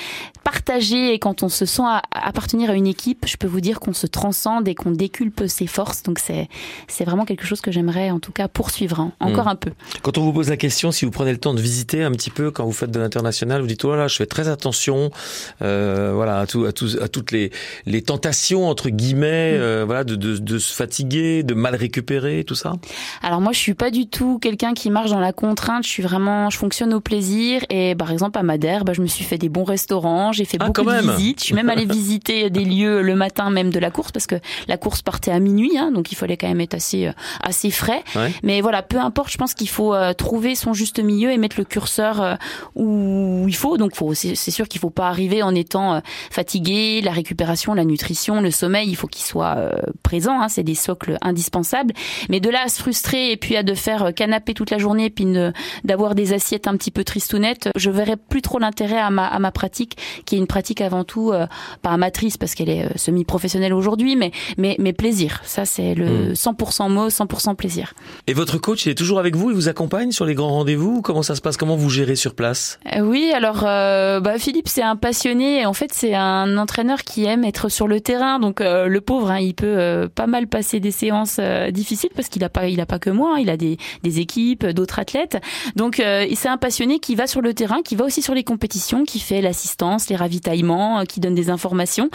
partager 0.44 1.14
et 1.14 1.18
quand 1.18 1.42
on 1.42 1.48
se 1.48 1.66
sent 1.66 1.82
appartenir 2.10 2.70
à 2.70 2.74
une 2.74 2.86
équipe, 2.86 3.26
je 3.26 3.36
peux 3.36 3.46
vous 3.46 3.60
dire 3.60 3.80
qu'on 3.80 3.92
se 3.92 4.06
transcende 4.06 4.68
et 4.68 4.74
qu'on 4.74 4.90
déculpe 4.90 5.44
ses 5.46 5.66
forces. 5.66 6.02
Donc 6.02 6.18
c'est 6.18 6.48
c'est 6.88 7.04
vraiment 7.04 7.24
quelque 7.24 7.46
chose 7.46 7.60
que 7.60 7.70
j'aimerais 7.70 8.10
en 8.10 8.20
tout 8.20 8.32
cas 8.32 8.48
poursuivre 8.48 9.00
hein, 9.00 9.12
encore 9.20 9.46
hmm. 9.46 9.48
un 9.48 9.56
peu. 9.56 9.70
Quand 10.02 10.18
on 10.18 10.22
vous 10.22 10.32
pose 10.32 10.48
la 10.48 10.56
question, 10.56 10.92
si 10.92 11.04
vous 11.04 11.10
prenez 11.10 11.32
le 11.32 11.38
temps 11.38 11.54
de 11.54 11.60
visiter 11.60 12.02
un 12.02 12.12
petit 12.12 12.30
peu 12.30 12.50
quand 12.50 12.64
vous 12.64 12.72
faites 12.72 12.90
de 12.90 13.00
l'international, 13.00 13.60
vous 13.60 13.66
dites 13.66 13.84
oh 13.84 13.90
là 13.92 13.96
là, 13.96 14.08
je 14.08 14.16
fais 14.16 14.26
très 14.26 14.48
attention, 14.48 15.10
euh, 15.62 16.12
voilà 16.14 16.40
à, 16.40 16.46
tout, 16.46 16.64
à, 16.64 16.72
tout, 16.72 16.88
à 17.00 17.08
toutes 17.08 17.32
les 17.32 17.50
les 17.86 18.02
tentations 18.02 18.68
entre 18.68 18.88
guillemets, 18.90 19.52
hmm. 19.52 19.60
euh, 19.60 19.84
voilà 19.84 20.04
de, 20.04 20.16
de, 20.16 20.36
de 20.38 20.58
se 20.58 20.74
fatiguer, 20.74 21.42
de 21.42 21.54
mal 21.54 21.74
récupérer, 21.74 22.44
tout 22.44 22.54
ça? 22.54 22.74
Alors 23.22 23.40
moi, 23.40 23.52
je 23.52 23.58
suis 23.58 23.74
pas 23.74 23.90
du 23.90 24.06
tout 24.06 24.38
quelqu'un 24.38 24.74
qui 24.74 24.90
marche 24.90 25.10
dans 25.10 25.20
la 25.20 25.32
contrainte. 25.32 25.84
Je 25.84 25.88
suis 25.88 26.02
vraiment, 26.02 26.50
je 26.50 26.58
fonctionne 26.58 26.92
au 26.94 27.00
plaisir. 27.00 27.62
Et 27.70 27.94
par 27.94 28.10
exemple 28.10 28.38
à 28.38 28.42
Madère, 28.42 28.84
bah, 28.84 28.92
je 28.92 29.02
me 29.02 29.06
suis 29.06 29.24
fait 29.24 29.38
des 29.38 29.48
bons 29.48 29.64
restaurants, 29.64 30.31
j'ai 30.32 30.44
fait 30.44 30.58
ah, 30.60 30.66
beaucoup 30.66 30.82
de 30.82 31.16
visites. 31.16 31.40
Je 31.40 31.44
suis 31.46 31.54
même 31.54 31.68
allée 31.68 31.84
visiter 31.84 32.50
des 32.50 32.64
lieux 32.64 33.02
le 33.02 33.14
matin 33.14 33.50
même 33.50 33.70
de 33.70 33.78
la 33.78 33.90
course 33.90 34.12
parce 34.12 34.26
que 34.26 34.36
la 34.68 34.76
course 34.76 35.02
partait 35.02 35.30
à 35.30 35.38
minuit, 35.38 35.76
hein, 35.78 35.90
donc 35.92 36.12
il 36.12 36.14
fallait 36.16 36.36
quand 36.36 36.48
même 36.48 36.60
être 36.60 36.74
assez 36.74 37.06
euh, 37.06 37.12
assez 37.42 37.70
frais. 37.70 38.02
Mais 38.42 38.60
voilà, 38.60 38.82
peu 38.82 38.98
importe, 38.98 39.30
je 39.30 39.38
pense 39.38 39.54
qu'il 39.54 39.68
faut 39.68 39.94
euh, 39.94 40.12
trouver 40.12 40.54
son 40.54 40.72
juste 40.72 40.98
milieu 41.00 41.30
et 41.30 41.38
mettre 41.38 41.56
le 41.58 41.64
curseur 41.64 42.20
euh, 42.20 42.34
où 42.74 43.44
il 43.48 43.56
faut. 43.56 43.76
Donc 43.76 43.92
c'est 44.14 44.50
sûr 44.50 44.68
qu'il 44.68 44.80
faut 44.80 44.90
pas 44.90 45.08
arriver 45.08 45.42
en 45.42 45.54
étant 45.54 46.00
fatigué. 46.30 47.00
La 47.02 47.12
récupération, 47.12 47.74
la 47.74 47.84
nutrition, 47.84 48.40
le 48.40 48.50
sommeil, 48.50 48.88
il 48.88 48.96
faut 48.96 49.06
qu'il 49.06 49.24
soit 49.24 49.56
présent. 50.02 50.40
Hein, 50.40 50.48
c'est 50.48 50.62
des 50.62 50.74
socles 50.74 51.18
indispensables. 51.22 51.94
Mais 52.28 52.40
de 52.40 52.50
là 52.50 52.62
à 52.64 52.68
se 52.68 52.80
frustrer 52.80 53.32
et 53.32 53.36
puis 53.36 53.56
à 53.56 53.62
de 53.62 53.74
faire 53.74 54.12
canapé 54.14 54.54
toute 54.54 54.70
la 54.70 54.78
journée 54.78 55.06
et 55.06 55.10
puis 55.10 55.26
d'avoir 55.84 56.14
des 56.14 56.32
assiettes 56.32 56.66
un 56.66 56.76
petit 56.76 56.90
peu 56.90 57.04
tristounettes, 57.04 57.70
je 57.76 57.90
verrais 57.90 58.16
plus 58.16 58.42
trop 58.42 58.58
l'intérêt 58.58 58.98
à 58.98 59.10
ma, 59.10 59.26
à 59.26 59.38
ma 59.38 59.52
pratique, 59.52 59.96
qui 60.24 60.36
est 60.36 60.38
une 60.38 60.46
pratique 60.46 60.80
avant 60.80 61.04
tout, 61.04 61.32
euh, 61.32 61.46
pas 61.82 61.90
amatrice 61.90 62.36
parce 62.36 62.54
qu'elle 62.54 62.68
est 62.68 62.84
euh, 62.84 62.90
semi-professionnelle 62.96 63.74
aujourd'hui, 63.74 64.16
mais, 64.16 64.32
mais, 64.56 64.76
mais 64.78 64.92
plaisir. 64.92 65.40
Ça, 65.44 65.64
c'est 65.64 65.94
le 65.94 66.32
100% 66.32 66.88
hmm. 66.88 66.92
mot, 66.92 67.08
100% 67.08 67.56
plaisir. 67.56 67.94
Et 68.26 68.34
votre 68.34 68.58
coach, 68.58 68.86
il 68.86 68.90
est 68.90 68.94
toujours 68.94 69.18
avec 69.18 69.36
vous 69.36 69.50
Il 69.50 69.56
vous 69.56 69.68
accompagne 69.68 70.12
sur 70.12 70.24
les 70.24 70.34
grands 70.34 70.52
rendez-vous 70.52 71.02
Comment 71.02 71.22
ça 71.22 71.34
se 71.34 71.40
passe? 71.40 71.56
Comment 71.56 71.76
vous 71.76 71.90
gérez 71.90 72.16
sur 72.16 72.34
place? 72.34 72.78
Euh, 72.96 73.00
Oui, 73.00 73.32
alors 73.34 73.62
bah, 73.62 74.38
Philippe, 74.38 74.68
c'est 74.68 74.82
un 74.82 74.96
passionné. 74.96 75.66
En 75.66 75.72
fait, 75.72 75.92
c'est 75.92 76.14
un 76.14 76.56
entraîneur 76.56 77.02
qui 77.02 77.24
aime 77.24 77.44
être 77.44 77.68
sur 77.68 77.88
le 77.88 78.00
terrain. 78.00 78.38
Donc 78.38 78.60
le 78.60 79.00
pauvre, 79.00 79.30
hein, 79.30 79.38
il 79.38 79.54
peut 79.54 80.08
pas 80.14 80.26
mal 80.26 80.46
passer 80.46 80.80
des 80.80 80.90
séances 80.90 81.40
difficiles 81.70 82.10
parce 82.14 82.28
qu'il 82.28 82.44
a 82.44 82.48
pas, 82.48 82.68
il 82.68 82.80
a 82.80 82.86
pas 82.86 82.98
que 82.98 83.10
moi. 83.10 83.34
Hein. 83.34 83.40
il 83.40 83.50
a 83.50 83.56
des, 83.56 83.76
des 84.02 84.20
équipes, 84.20 84.66
d'autres 84.66 84.98
athlètes. 84.98 85.38
Donc 85.76 85.96
c'est 85.96 86.48
un 86.48 86.56
passionné 86.56 86.98
qui 86.98 87.14
va 87.14 87.26
sur 87.26 87.40
le 87.40 87.54
terrain, 87.54 87.82
qui 87.82 87.96
va 87.96 88.04
aussi 88.04 88.22
sur 88.22 88.34
les 88.34 88.44
compétitions, 88.44 89.04
qui 89.04 89.18
fait 89.18 89.40
l'assistance, 89.40 90.10
ravitaillements, 90.16 91.00
euh, 91.00 91.04
qui 91.04 91.20
donne 91.20 91.34
des 91.34 91.50
informations, 91.50 92.10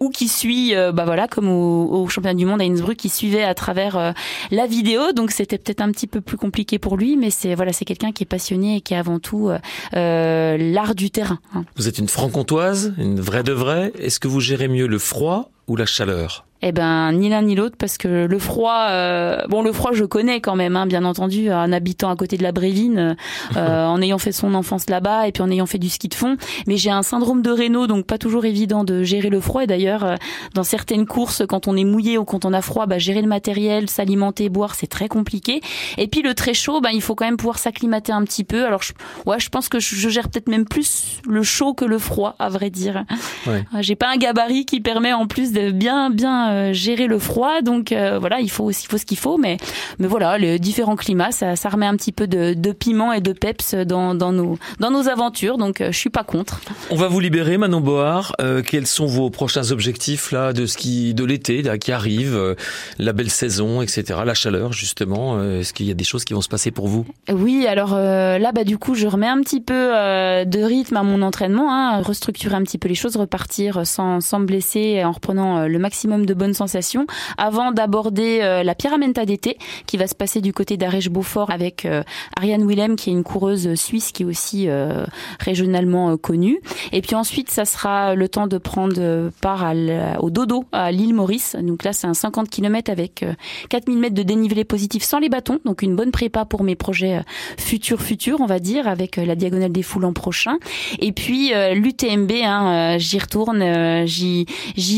ou 0.00 0.10
qui 0.10 0.28
suit, 0.28 0.74
euh, 0.74 0.92
bah 0.92 1.04
voilà, 1.04 1.28
comme 1.28 1.48
au, 1.48 2.02
au, 2.02 2.08
championnat 2.08 2.34
du 2.34 2.46
monde 2.46 2.60
à 2.60 2.64
Innsbruck, 2.64 2.96
qui 2.96 3.08
suivait 3.08 3.44
à 3.44 3.54
travers 3.54 3.96
euh, 3.96 4.12
la 4.50 4.66
vidéo. 4.66 5.12
Donc 5.12 5.30
c'était 5.30 5.58
peut-être 5.58 5.80
un 5.80 5.90
petit 5.90 6.06
peu 6.06 6.20
plus 6.20 6.36
compliqué 6.36 6.78
pour 6.78 6.96
lui, 6.96 7.16
mais 7.16 7.30
c'est 7.30 7.54
voilà, 7.54 7.72
c'est 7.72 7.84
quelqu'un 7.84 8.12
qui 8.12 8.24
est 8.24 8.26
passionné 8.26 8.76
et 8.76 8.80
qui 8.80 8.94
est 8.94 8.98
avant 8.98 9.18
tout 9.18 9.50
l'art 9.92 10.94
du 10.94 11.10
terrain. 11.10 11.38
Hein. 11.54 11.64
Vous 11.76 11.88
êtes 11.88 11.98
une 11.98 12.08
franc-comtoise, 12.08 12.94
une 12.98 13.20
vraie 13.20 13.42
de 13.42 13.52
vraie. 13.52 13.92
Est-ce 13.98 14.20
que 14.20 14.28
vous 14.28 14.40
gérez 14.40 14.68
mieux 14.68 14.86
le 14.86 14.98
froid 14.98 15.50
ou 15.66 15.76
la 15.76 15.86
chaleur? 15.86 16.46
Eh 16.62 16.72
ben 16.72 17.12
ni 17.12 17.28
l'un 17.28 17.42
ni 17.42 17.54
l'autre 17.54 17.76
parce 17.78 17.98
que 17.98 18.26
le 18.26 18.38
froid, 18.38 18.86
euh, 18.88 19.46
bon 19.48 19.62
le 19.62 19.70
froid 19.72 19.90
je 19.92 20.04
connais 20.04 20.40
quand 20.40 20.56
même, 20.56 20.76
hein, 20.76 20.86
bien 20.86 21.04
entendu, 21.04 21.52
en 21.52 21.70
habitant 21.72 22.08
à 22.08 22.16
côté 22.16 22.38
de 22.38 22.42
la 22.42 22.52
Brévine, 22.52 23.16
euh, 23.56 23.84
en 23.86 24.00
ayant 24.00 24.16
fait 24.18 24.32
son 24.32 24.54
enfance 24.54 24.88
là-bas 24.88 25.28
et 25.28 25.32
puis 25.32 25.42
en 25.42 25.50
ayant 25.50 25.66
fait 25.66 25.78
du 25.78 25.90
ski 25.90 26.08
de 26.08 26.14
fond. 26.14 26.36
Mais 26.66 26.78
j'ai 26.78 26.90
un 26.90 27.02
syndrome 27.02 27.42
de 27.42 27.50
Raynaud, 27.50 27.86
donc 27.86 28.06
pas 28.06 28.16
toujours 28.16 28.46
évident 28.46 28.82
de 28.84 29.02
gérer 29.02 29.28
le 29.28 29.40
froid. 29.40 29.64
Et 29.64 29.66
d'ailleurs, 29.66 30.04
euh, 30.04 30.14
dans 30.54 30.62
certaines 30.62 31.06
courses, 31.06 31.42
quand 31.46 31.68
on 31.68 31.76
est 31.76 31.84
mouillé 31.84 32.16
ou 32.16 32.24
quand 32.24 32.46
on 32.46 32.52
a 32.54 32.62
froid, 32.62 32.86
bah, 32.86 32.98
gérer 32.98 33.20
le 33.20 33.28
matériel, 33.28 33.90
s'alimenter, 33.90 34.48
boire, 34.48 34.74
c'est 34.74 34.86
très 34.86 35.08
compliqué. 35.08 35.60
Et 35.98 36.08
puis 36.08 36.22
le 36.22 36.34
très 36.34 36.54
chaud, 36.54 36.80
bah, 36.80 36.90
il 36.94 37.02
faut 37.02 37.14
quand 37.14 37.26
même 37.26 37.36
pouvoir 37.36 37.58
s'acclimater 37.58 38.12
un 38.12 38.24
petit 38.24 38.44
peu. 38.44 38.64
Alors 38.64 38.82
je, 38.82 38.94
ouais, 39.26 39.38
je 39.38 39.50
pense 39.50 39.68
que 39.68 39.80
je, 39.80 40.08
gère 40.08 40.30
peut-être 40.30 40.48
même 40.48 40.64
plus 40.64 41.20
le 41.28 41.42
chaud 41.42 41.74
que 41.74 41.84
le 41.84 41.98
froid, 41.98 42.36
à 42.38 42.48
vrai 42.48 42.70
dire. 42.70 43.04
Ouais. 43.46 43.64
J'ai 43.80 43.96
pas 43.96 44.10
un 44.10 44.16
gabarit 44.16 44.64
qui 44.64 44.80
permet 44.80 45.12
en 45.12 45.26
plus 45.26 45.52
de 45.52 45.70
bien 45.70 46.08
bien 46.08 46.53
euh, 46.54 46.72
gérer 46.72 47.06
le 47.06 47.18
froid. 47.18 47.60
Donc 47.62 47.92
euh, 47.92 48.18
voilà, 48.18 48.40
il 48.40 48.50
faut 48.50 48.64
aussi 48.64 48.86
faut 48.86 48.98
ce 48.98 49.04
qu'il 49.04 49.18
faut, 49.18 49.38
mais 49.38 49.56
mais 49.98 50.06
voilà, 50.06 50.38
les 50.38 50.58
différents 50.58 50.96
climats, 50.96 51.32
ça, 51.32 51.56
ça 51.56 51.68
remet 51.68 51.86
un 51.86 51.96
petit 51.96 52.12
peu 52.12 52.26
de, 52.26 52.54
de 52.54 52.72
piment 52.72 53.12
et 53.12 53.20
de 53.20 53.32
peps 53.32 53.74
dans, 53.74 54.14
dans 54.14 54.32
nos 54.32 54.58
dans 54.78 54.90
nos 54.90 55.08
aventures. 55.08 55.58
Donc 55.58 55.80
euh, 55.80 55.92
je 55.92 55.98
suis 55.98 56.10
pas 56.10 56.24
contre. 56.24 56.60
On 56.90 56.96
va 56.96 57.08
vous 57.08 57.20
libérer, 57.20 57.58
Manon 57.58 57.80
Board. 57.80 58.34
quels 58.66 58.86
sont 58.86 59.06
vos 59.06 59.30
prochains 59.30 59.70
objectifs 59.70 60.32
là 60.32 60.52
de 60.52 60.66
ski 60.66 61.14
de 61.14 61.24
l'été 61.24 61.62
qui 61.78 61.92
arrive, 61.92 62.56
la 62.98 63.12
belle 63.12 63.30
saison, 63.30 63.82
etc. 63.82 64.20
La 64.24 64.34
chaleur 64.34 64.72
justement. 64.72 65.42
Est-ce 65.42 65.72
qu'il 65.72 65.86
y 65.86 65.90
a 65.90 65.94
des 65.94 66.04
choses 66.04 66.24
qui 66.24 66.34
vont 66.34 66.40
se 66.40 66.48
passer 66.48 66.70
pour 66.70 66.88
vous? 66.88 67.06
Oui, 67.32 67.66
alors 67.66 67.94
là, 67.94 68.52
bah 68.52 68.64
du 68.64 68.78
coup, 68.78 68.94
je 68.94 69.06
remets 69.06 69.26
un 69.28 69.40
petit 69.40 69.60
peu 69.60 69.74
de 69.74 70.62
rythme 70.62 70.96
à 70.96 71.02
mon 71.02 71.22
entraînement, 71.22 71.72
hein, 71.72 72.00
restructurer 72.00 72.54
un 72.54 72.62
petit 72.62 72.78
peu 72.78 72.88
les 72.88 72.94
choses, 72.94 73.16
repartir 73.16 73.86
sans 73.86 74.20
sans 74.20 74.40
blesser, 74.40 75.02
en 75.04 75.12
reprenant 75.12 75.66
le 75.66 75.78
maximum 75.78 76.26
de 76.26 76.33
bonnes 76.34 76.54
sensations 76.54 77.06
avant 77.38 77.72
d'aborder 77.72 78.40
euh, 78.42 78.62
la 78.62 78.74
Pyramenta 78.74 79.24
d'été 79.24 79.58
qui 79.86 79.96
va 79.96 80.06
se 80.06 80.14
passer 80.14 80.40
du 80.40 80.52
côté 80.52 80.76
d'Arèche-Beaufort 80.76 81.50
avec 81.50 81.84
euh, 81.84 82.02
Ariane 82.36 82.66
Willem 82.66 82.96
qui 82.96 83.10
est 83.10 83.12
une 83.12 83.24
coureuse 83.24 83.74
suisse 83.74 84.12
qui 84.12 84.22
est 84.22 84.26
aussi 84.26 84.68
euh, 84.68 85.04
régionalement 85.40 86.16
connue. 86.16 86.60
Et 86.92 87.00
puis 87.00 87.14
ensuite, 87.14 87.50
ça 87.50 87.64
sera 87.64 88.14
le 88.14 88.28
temps 88.28 88.46
de 88.46 88.58
prendre 88.58 89.30
part 89.40 89.72
au 90.20 90.30
dodo 90.30 90.64
à 90.72 90.90
l'île 90.92 91.14
Maurice. 91.14 91.56
Donc 91.60 91.84
là, 91.84 91.92
c'est 91.92 92.06
un 92.06 92.14
50 92.14 92.50
km 92.50 92.90
avec 92.90 93.24
4000 93.68 93.98
mètres 93.98 94.14
de 94.14 94.22
dénivelé 94.22 94.64
positif 94.64 95.02
sans 95.02 95.18
les 95.18 95.28
bâtons. 95.28 95.60
Donc 95.64 95.82
une 95.82 95.96
bonne 95.96 96.10
prépa 96.10 96.44
pour 96.44 96.62
mes 96.62 96.76
projets 96.76 97.22
futurs 97.56 98.02
futurs, 98.02 98.40
on 98.40 98.46
va 98.46 98.58
dire, 98.58 98.88
avec 98.88 99.16
la 99.16 99.34
diagonale 99.34 99.72
des 99.72 99.82
foules 99.82 100.02
l'an 100.02 100.12
prochain. 100.12 100.58
Et 100.98 101.12
puis 101.12 101.52
l'UTMB, 101.74 102.30
hein, 102.44 102.98
j'y 102.98 103.18
retourne, 103.18 104.06
j'y 104.06 104.46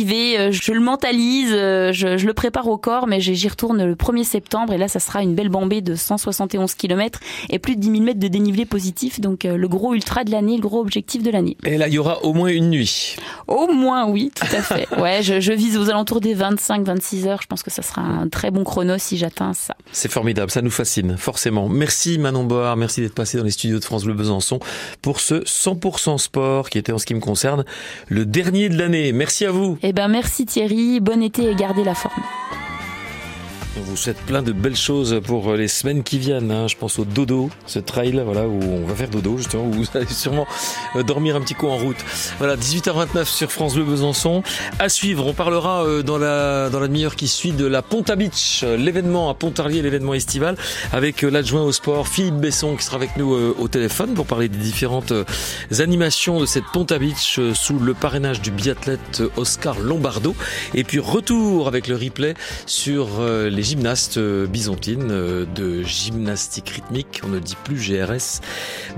vais, 0.04 0.52
je 0.52 0.72
le 0.72 0.80
mentalise 0.80 1.25
euh, 1.52 1.92
je, 1.92 2.26
le 2.26 2.34
prépare 2.34 2.68
au 2.68 2.78
corps, 2.78 3.06
mais 3.06 3.20
j'y 3.20 3.48
retourne 3.48 3.84
le 3.84 3.94
1er 3.94 4.24
septembre 4.24 4.72
et 4.72 4.78
là, 4.78 4.88
ça 4.88 5.00
sera 5.00 5.22
une 5.22 5.34
belle 5.34 5.48
bambée 5.48 5.80
de 5.80 5.94
171 5.94 6.74
km 6.74 7.20
et 7.50 7.58
plus 7.58 7.76
de 7.76 7.80
10 7.80 7.90
000 7.90 8.02
mètres 8.02 8.20
de 8.20 8.28
dénivelé 8.28 8.64
positif. 8.64 9.20
Donc 9.20 9.44
euh, 9.44 9.56
le 9.56 9.68
gros 9.68 9.94
ultra 9.94 10.24
de 10.24 10.30
l'année, 10.30 10.56
le 10.56 10.62
gros 10.62 10.80
objectif 10.80 11.22
de 11.22 11.30
l'année. 11.30 11.56
Et 11.64 11.78
là, 11.78 11.88
il 11.88 11.94
y 11.94 11.98
aura 11.98 12.24
au 12.24 12.32
moins 12.32 12.48
une 12.48 12.70
nuit. 12.70 13.16
Au 13.46 13.68
moins, 13.72 14.08
oui, 14.08 14.30
tout 14.34 14.46
à 14.56 14.62
fait. 14.62 14.86
Ouais, 14.96 15.22
je, 15.22 15.52
vise 15.52 15.76
aux 15.76 15.90
alentours 15.90 16.20
des 16.20 16.34
25-26 16.34 17.26
heures. 17.26 17.42
Je 17.42 17.46
pense 17.46 17.62
que 17.62 17.70
ça 17.70 17.82
sera 17.82 18.00
un 18.00 18.28
très 18.28 18.50
bon 18.50 18.64
chrono 18.64 18.94
si 18.98 19.16
j'atteins 19.18 19.52
ça. 19.52 19.76
C'est 19.92 20.10
formidable, 20.10 20.50
ça 20.50 20.62
nous 20.62 20.70
fascine, 20.70 21.16
forcément. 21.16 21.68
Merci 21.68 22.18
Manon 22.18 22.44
Board, 22.44 22.78
merci 22.78 23.00
d'être 23.00 23.14
passé 23.14 23.36
dans 23.36 23.44
les 23.44 23.50
studios 23.50 23.78
de 23.78 23.84
France 23.84 24.04
Bleu 24.04 24.14
Besançon 24.14 24.58
pour 25.02 25.20
ce 25.20 25.42
100% 25.44 26.18
sport 26.18 26.70
qui 26.70 26.78
était 26.78 26.92
en 26.92 26.98
ce 26.98 27.06
qui 27.06 27.14
me 27.14 27.20
concerne 27.20 27.64
le 28.08 28.24
dernier 28.24 28.68
de 28.68 28.78
l'année. 28.78 29.12
Merci 29.12 29.44
à 29.44 29.50
vous. 29.50 29.78
Eh 29.82 29.92
ben 29.92 30.08
merci 30.08 30.46
Thierry, 30.46 31.00
et 31.22 31.54
garder 31.54 31.84
la 31.84 31.94
forme. 31.94 32.22
Vous 33.88 33.96
souhaite 33.96 34.20
plein 34.22 34.42
de 34.42 34.50
belles 34.50 34.74
choses 34.76 35.20
pour 35.24 35.54
les 35.54 35.68
semaines 35.68 36.02
qui 36.02 36.18
viennent. 36.18 36.50
Hein. 36.50 36.66
Je 36.66 36.76
pense 36.76 36.98
au 36.98 37.04
dodo, 37.04 37.50
ce 37.66 37.78
trail 37.78 38.20
voilà 38.24 38.48
où 38.48 38.60
on 38.60 38.84
va 38.84 38.96
faire 38.96 39.08
dodo 39.08 39.38
justement, 39.38 39.64
où 39.64 39.72
vous 39.72 39.86
allez 39.94 40.06
sûrement 40.08 40.44
euh, 40.96 41.04
dormir 41.04 41.36
un 41.36 41.40
petit 41.40 41.54
coup 41.54 41.68
en 41.68 41.76
route. 41.76 41.96
Voilà, 42.38 42.56
18h29 42.56 43.26
sur 43.26 43.52
France 43.52 43.74
Bleu 43.74 43.84
Besançon. 43.84 44.42
À 44.80 44.88
suivre, 44.88 45.24
on 45.24 45.34
parlera 45.34 45.84
euh, 45.84 46.02
dans 46.02 46.18
la 46.18 46.68
dans 46.68 46.80
la 46.80 46.88
demi-heure 46.88 47.14
qui 47.14 47.28
suit 47.28 47.52
de 47.52 47.64
la 47.64 47.80
Ponta 47.80 48.16
Beach, 48.16 48.62
euh, 48.64 48.76
l'événement 48.76 49.30
à 49.30 49.34
Pontarlier, 49.34 49.82
l'événement 49.82 50.14
estival, 50.14 50.56
avec 50.92 51.22
l'adjoint 51.22 51.62
au 51.62 51.70
sport 51.70 52.08
Philippe 52.08 52.36
Besson 52.36 52.74
qui 52.74 52.84
sera 52.84 52.96
avec 52.96 53.16
nous 53.16 53.32
au 53.32 53.68
téléphone 53.68 54.14
pour 54.14 54.26
parler 54.26 54.48
des 54.48 54.58
différentes 54.58 55.12
animations 55.78 56.40
de 56.40 56.46
cette 56.46 56.64
Ponta 56.72 56.98
Beach 56.98 57.38
sous 57.54 57.78
le 57.78 57.94
parrainage 57.94 58.40
du 58.40 58.50
biathlète 58.50 59.22
Oscar 59.36 59.78
Lombardo. 59.78 60.34
Et 60.74 60.82
puis 60.82 60.98
retour 60.98 61.68
avec 61.68 61.86
le 61.86 61.94
replay 61.94 62.34
sur 62.66 63.20
les 63.22 63.72
gymnastes 63.76 64.16
euh, 64.16 64.46
byzantines 64.46 65.10
euh, 65.10 65.44
de 65.54 65.82
gymnastique 65.82 66.70
rythmique, 66.70 67.20
on 67.24 67.28
ne 67.28 67.38
dit 67.38 67.56
plus 67.62 67.76
GRS, 67.76 68.40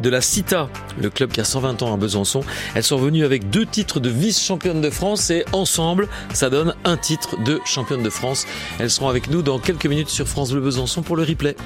de 0.00 0.08
la 0.08 0.20
CITA, 0.20 0.68
le 1.00 1.10
club 1.10 1.32
qui 1.32 1.40
a 1.40 1.44
120 1.44 1.82
ans 1.82 1.92
à 1.92 1.96
Besançon. 1.96 2.42
Elles 2.76 2.84
sont 2.84 2.96
venues 2.96 3.24
avec 3.24 3.50
deux 3.50 3.66
titres 3.66 3.98
de 3.98 4.08
vice-championne 4.08 4.80
de 4.80 4.90
France 4.90 5.30
et 5.30 5.44
ensemble, 5.52 6.08
ça 6.32 6.48
donne 6.48 6.74
un 6.84 6.96
titre 6.96 7.42
de 7.42 7.60
championne 7.64 8.04
de 8.04 8.10
France. 8.10 8.46
Elles 8.78 8.90
seront 8.90 9.08
avec 9.08 9.30
nous 9.30 9.42
dans 9.42 9.58
quelques 9.58 9.86
minutes 9.86 10.10
sur 10.10 10.28
France 10.28 10.52
Bleu 10.52 10.60
Besançon 10.60 11.02
pour 11.02 11.16
le 11.16 11.24
replay. 11.24 11.56